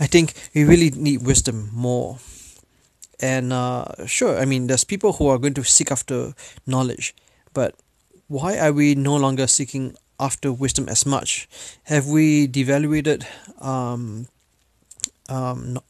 I 0.00 0.06
think 0.10 0.34
we 0.54 0.64
really 0.64 0.90
need 0.90 1.22
wisdom 1.22 1.70
more 1.72 2.18
and 3.22 3.52
uh, 3.52 3.84
sure 4.04 4.36
i 4.38 4.44
mean 4.44 4.66
there's 4.66 4.84
people 4.84 5.14
who 5.14 5.28
are 5.28 5.38
going 5.38 5.54
to 5.54 5.62
seek 5.64 5.90
after 5.90 6.34
knowledge 6.66 7.14
but 7.54 7.74
why 8.28 8.58
are 8.58 8.72
we 8.72 8.94
no 8.94 9.16
longer 9.16 9.46
seeking 9.46 9.94
after 10.22 10.52
wisdom 10.52 10.88
as 10.88 11.04
much. 11.04 11.48
Have 11.84 12.06
we 12.06 12.46
devaluated 12.46 13.26
um, 13.60 14.28
um, 15.28 15.80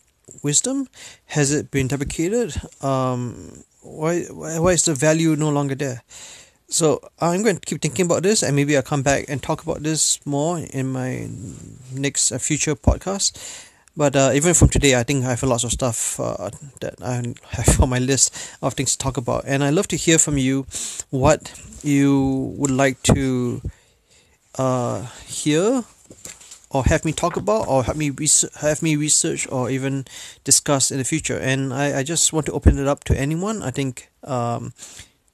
wisdom? 0.42 0.88
Has 1.26 1.52
it 1.52 1.70
been 1.70 1.88
deprecated? 1.88 2.56
Um, 2.80 3.64
why, 3.82 4.22
why 4.24 4.72
is 4.72 4.84
the 4.84 4.94
value 4.94 5.36
no 5.36 5.50
longer 5.50 5.74
there? 5.74 6.02
So 6.68 7.00
i'm 7.20 7.42
going 7.42 7.56
to 7.56 7.60
keep 7.60 7.82
thinking 7.82 8.06
about 8.06 8.22
this 8.22 8.42
and 8.42 8.56
maybe 8.56 8.74
i'll 8.74 8.82
come 8.82 9.02
back 9.02 9.26
and 9.28 9.42
talk 9.42 9.62
about 9.62 9.82
this 9.82 10.24
more 10.24 10.58
in 10.58 10.90
my 10.90 11.28
next 11.92 12.32
uh, 12.32 12.38
future 12.38 12.74
podcast. 12.74 13.36
But 13.94 14.16
uh, 14.16 14.30
even 14.34 14.54
from 14.54 14.68
today, 14.68 14.98
I 14.98 15.02
think 15.02 15.24
I 15.24 15.30
have 15.30 15.42
lots 15.42 15.64
of 15.64 15.72
stuff 15.72 16.18
uh, 16.18 16.48
that 16.80 16.94
I 17.02 17.34
have 17.50 17.80
on 17.80 17.90
my 17.90 17.98
list 17.98 18.34
of 18.62 18.72
things 18.72 18.92
to 18.92 18.98
talk 18.98 19.18
about, 19.18 19.44
and 19.46 19.62
I 19.62 19.68
love 19.68 19.86
to 19.88 19.96
hear 19.96 20.18
from 20.18 20.38
you 20.38 20.66
what 21.10 21.52
you 21.82 22.54
would 22.56 22.70
like 22.70 23.02
to 23.02 23.60
uh, 24.58 25.06
hear 25.26 25.84
or 26.70 26.84
have 26.84 27.04
me 27.04 27.12
talk 27.12 27.36
about 27.36 27.68
or 27.68 27.84
have 27.84 27.96
me 27.96 28.10
research, 28.10 28.54
have 28.60 28.82
me 28.82 28.96
research 28.96 29.46
or 29.50 29.70
even 29.70 30.06
discuss 30.44 30.90
in 30.90 30.98
the 30.98 31.04
future. 31.04 31.38
And 31.38 31.72
I, 31.72 31.98
I 31.98 32.02
just 32.02 32.32
want 32.32 32.46
to 32.46 32.52
open 32.52 32.78
it 32.78 32.86
up 32.86 33.04
to 33.04 33.18
anyone. 33.18 33.62
I 33.62 33.70
think 33.70 34.10
um, 34.24 34.72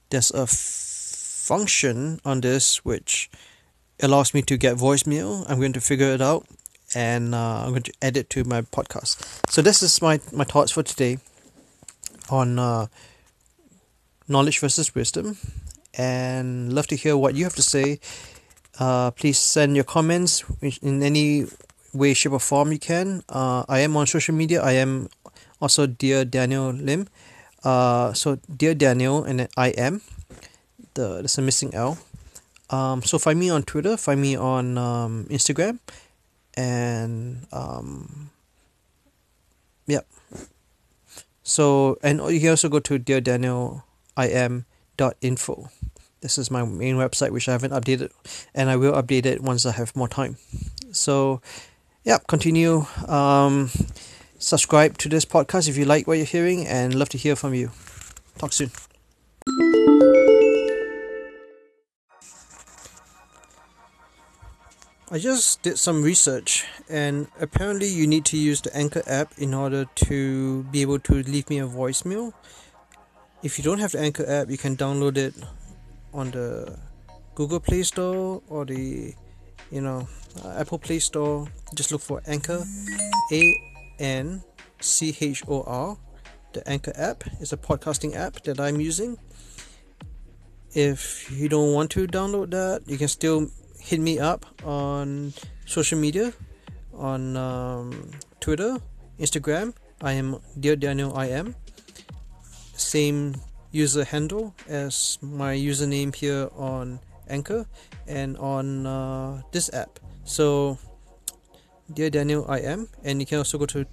there's 0.09 0.31
a 0.31 0.41
f- 0.41 0.49
function 0.49 2.19
on 2.25 2.41
this 2.41 2.83
which 2.83 3.29
allows 4.01 4.33
me 4.33 4.41
to 4.43 4.57
get 4.57 4.75
voicemail. 4.77 5.45
I'm 5.49 5.59
going 5.59 5.73
to 5.73 5.81
figure 5.81 6.07
it 6.13 6.21
out 6.21 6.45
and 6.95 7.35
uh, 7.35 7.63
I'm 7.63 7.69
going 7.69 7.83
to 7.83 7.93
add 8.01 8.17
it 8.17 8.29
to 8.31 8.43
my 8.43 8.61
podcast. 8.61 9.23
So 9.49 9.61
this 9.61 9.81
is 9.83 10.01
my 10.01 10.19
my 10.31 10.43
thoughts 10.43 10.71
for 10.71 10.83
today 10.83 11.19
on 12.29 12.59
uh, 12.59 12.87
knowledge 14.27 14.59
versus 14.59 14.93
wisdom, 14.95 15.37
and 15.93 16.73
love 16.73 16.87
to 16.87 16.95
hear 16.95 17.17
what 17.17 17.35
you 17.35 17.43
have 17.43 17.55
to 17.55 17.63
say. 17.63 17.99
Uh, 18.79 19.11
please 19.11 19.37
send 19.37 19.75
your 19.75 19.83
comments 19.83 20.43
in 20.81 21.03
any 21.03 21.45
way, 21.93 22.13
shape, 22.13 22.31
or 22.31 22.39
form 22.39 22.71
you 22.71 22.79
can. 22.79 23.21
Uh, 23.27 23.63
I 23.67 23.79
am 23.79 23.97
on 23.97 24.07
social 24.07 24.33
media. 24.33 24.63
I 24.63 24.79
am 24.79 25.09
also 25.61 25.85
dear 25.85 26.23
Daniel 26.23 26.71
Lim. 26.71 27.07
Uh, 27.63 28.13
so 28.13 28.39
dear 28.47 28.73
Daniel, 28.73 29.23
and 29.23 29.49
I 29.57 29.75
am. 29.75 30.01
The 30.95 31.19
there's 31.19 31.37
a 31.37 31.41
missing 31.41 31.75
L. 31.75 31.99
Um, 32.69 33.03
so 33.03 33.19
find 33.19 33.37
me 33.37 33.49
on 33.49 33.63
Twitter. 33.63 33.97
Find 33.97 34.21
me 34.21 34.37
on 34.37 34.77
um, 34.77 35.27
Instagram 35.29 35.79
and 36.59 37.47
um, 37.51 38.29
yep. 39.87 40.05
So 41.43 41.97
and 42.03 42.19
you 42.29 42.39
can 42.39 42.49
also 42.49 42.69
go 42.69 42.79
to 42.79 42.99
dear 42.99 43.21
Daniel 43.21 43.83
I 44.17 44.27
am 44.27 44.65
dot 44.97 45.15
info. 45.21 45.69
This 46.21 46.37
is 46.37 46.51
my 46.51 46.63
main 46.63 46.95
website 46.95 47.31
which 47.31 47.47
I 47.47 47.53
haven't 47.53 47.71
updated 47.71 48.11
and 48.53 48.69
I 48.69 48.75
will 48.75 48.93
update 48.93 49.25
it 49.25 49.41
once 49.41 49.65
I 49.65 49.71
have 49.71 49.95
more 49.95 50.09
time. 50.09 50.37
So 50.91 51.41
yeah, 52.03 52.17
continue 52.27 52.85
um, 53.07 53.69
subscribe 54.37 54.97
to 54.97 55.09
this 55.09 55.25
podcast 55.25 55.69
if 55.69 55.77
you 55.77 55.85
like 55.85 56.07
what 56.07 56.17
you're 56.17 56.25
hearing 56.25 56.65
and 56.67 56.95
love 56.95 57.09
to 57.09 57.17
hear 57.17 57.35
from 57.35 57.53
you. 57.53 57.71
Talk 58.37 58.53
soon. 58.53 58.71
I 65.11 65.17
just 65.17 65.63
did 65.63 65.79
some 65.79 66.03
research, 66.03 66.65
and 66.87 67.29
apparently, 67.39 67.87
you 67.87 68.05
need 68.05 68.25
to 68.25 68.37
use 68.37 68.61
the 68.61 68.75
Anchor 68.77 69.01
app 69.07 69.33
in 69.39 69.55
order 69.55 69.85
to 70.05 70.63
be 70.65 70.83
able 70.83 70.99
to 70.99 71.23
leave 71.23 71.49
me 71.49 71.57
a 71.57 71.67
voicemail. 71.67 72.31
If 73.41 73.57
you 73.57 73.63
don't 73.63 73.79
have 73.79 73.93
the 73.93 74.01
Anchor 74.01 74.29
app, 74.29 74.51
you 74.51 74.57
can 74.57 74.77
download 74.77 75.17
it 75.17 75.33
on 76.13 76.31
the 76.31 76.77
Google 77.35 77.59
Play 77.59 77.83
Store 77.83 78.41
or 78.49 78.65
the 78.65 79.13
you 79.71 79.81
know 79.81 80.07
Apple 80.45 80.79
Play 80.79 80.99
Store. 80.99 81.47
Just 81.75 81.91
look 81.91 82.01
for 82.01 82.21
Anchor, 82.27 82.63
A 83.31 83.41
N 83.99 84.43
C 84.79 85.15
H 85.19 85.43
O 85.47 85.63
R. 85.63 85.97
The 86.53 86.67
Anchor 86.67 86.93
app 86.95 87.23
is 87.39 87.53
a 87.53 87.57
podcasting 87.57 88.15
app 88.15 88.41
that 88.43 88.59
I'm 88.59 88.81
using. 88.81 89.17
If 90.73 91.29
you 91.31 91.49
don't 91.49 91.73
want 91.73 91.91
to 91.91 92.07
download 92.07 92.51
that, 92.51 92.81
you 92.87 92.97
can 92.97 93.07
still 93.07 93.49
hit 93.79 93.99
me 93.99 94.19
up 94.19 94.45
on 94.63 95.33
social 95.65 95.99
media 95.99 96.33
on 96.93 97.37
um, 97.37 98.11
Twitter, 98.39 98.77
Instagram. 99.19 99.73
I 100.01 100.13
am 100.13 100.37
dear 100.59 100.75
Daniel. 100.75 101.15
I 101.15 101.27
am 101.27 101.55
same 102.73 103.35
user 103.71 104.03
handle 104.03 104.55
as 104.67 105.17
my 105.21 105.55
username 105.55 106.13
here 106.15 106.49
on 106.55 106.99
Anchor 107.29 107.65
and 108.07 108.37
on 108.37 108.85
uh, 108.85 109.41
this 109.51 109.71
app. 109.73 109.99
So, 110.25 110.77
dear 111.93 112.09
Daniel, 112.09 112.45
I 112.47 112.59
am, 112.59 112.89
and 113.03 113.19
you 113.19 113.25
can 113.25 113.37
also 113.37 113.57
go 113.57 113.65
to 113.67 113.85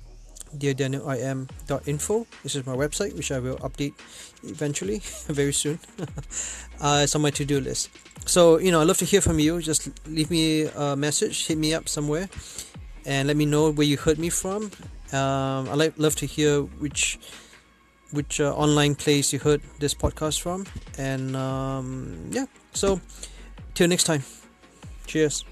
deardaniel.im.info. 0.57 2.27
This 2.43 2.55
is 2.55 2.67
my 2.67 2.75
website, 2.75 3.15
which 3.17 3.33
I 3.33 3.39
will 3.39 3.57
update 3.59 3.95
eventually, 4.45 4.99
very 5.29 5.53
soon. 5.53 5.79
uh, 6.81 7.01
it's 7.05 7.15
on 7.15 7.23
my 7.23 7.31
to-do 7.31 7.61
list. 7.61 7.91
So 8.27 8.59
you 8.59 8.71
know, 8.71 8.81
I'd 8.81 8.89
love 8.89 8.99
to 8.99 9.05
hear 9.05 9.21
from 9.21 9.39
you. 9.39 9.61
Just 9.61 9.89
leave 10.07 10.31
me 10.31 10.65
a 10.65 10.97
message, 10.97 11.47
hit 11.47 11.59
me 11.59 11.75
up 11.75 11.89
somewhere, 11.89 12.29
and 13.05 13.29
let 13.29 13.37
me 13.37 13.47
know 13.47 13.71
where 13.71 13.87
you 13.87 13.97
heard 13.97 14.19
me 14.19 14.31
from. 14.31 14.71
Um, 15.13 15.69
I'd 15.69 15.79
like, 15.79 15.95
love 15.99 16.17
to 16.17 16.27
hear 16.27 16.63
which 16.63 17.19
which 18.13 18.41
uh, 18.41 18.55
online 18.55 18.95
place 18.95 19.33
you 19.33 19.39
heard 19.39 19.61
this 19.79 19.95
podcast 19.95 20.41
from, 20.41 20.67
and 20.99 21.37
um, 21.37 22.29
yeah. 22.31 22.47
So 22.73 23.01
till 23.75 23.89
next 23.89 24.05
time, 24.05 24.23
cheers. 25.07 25.45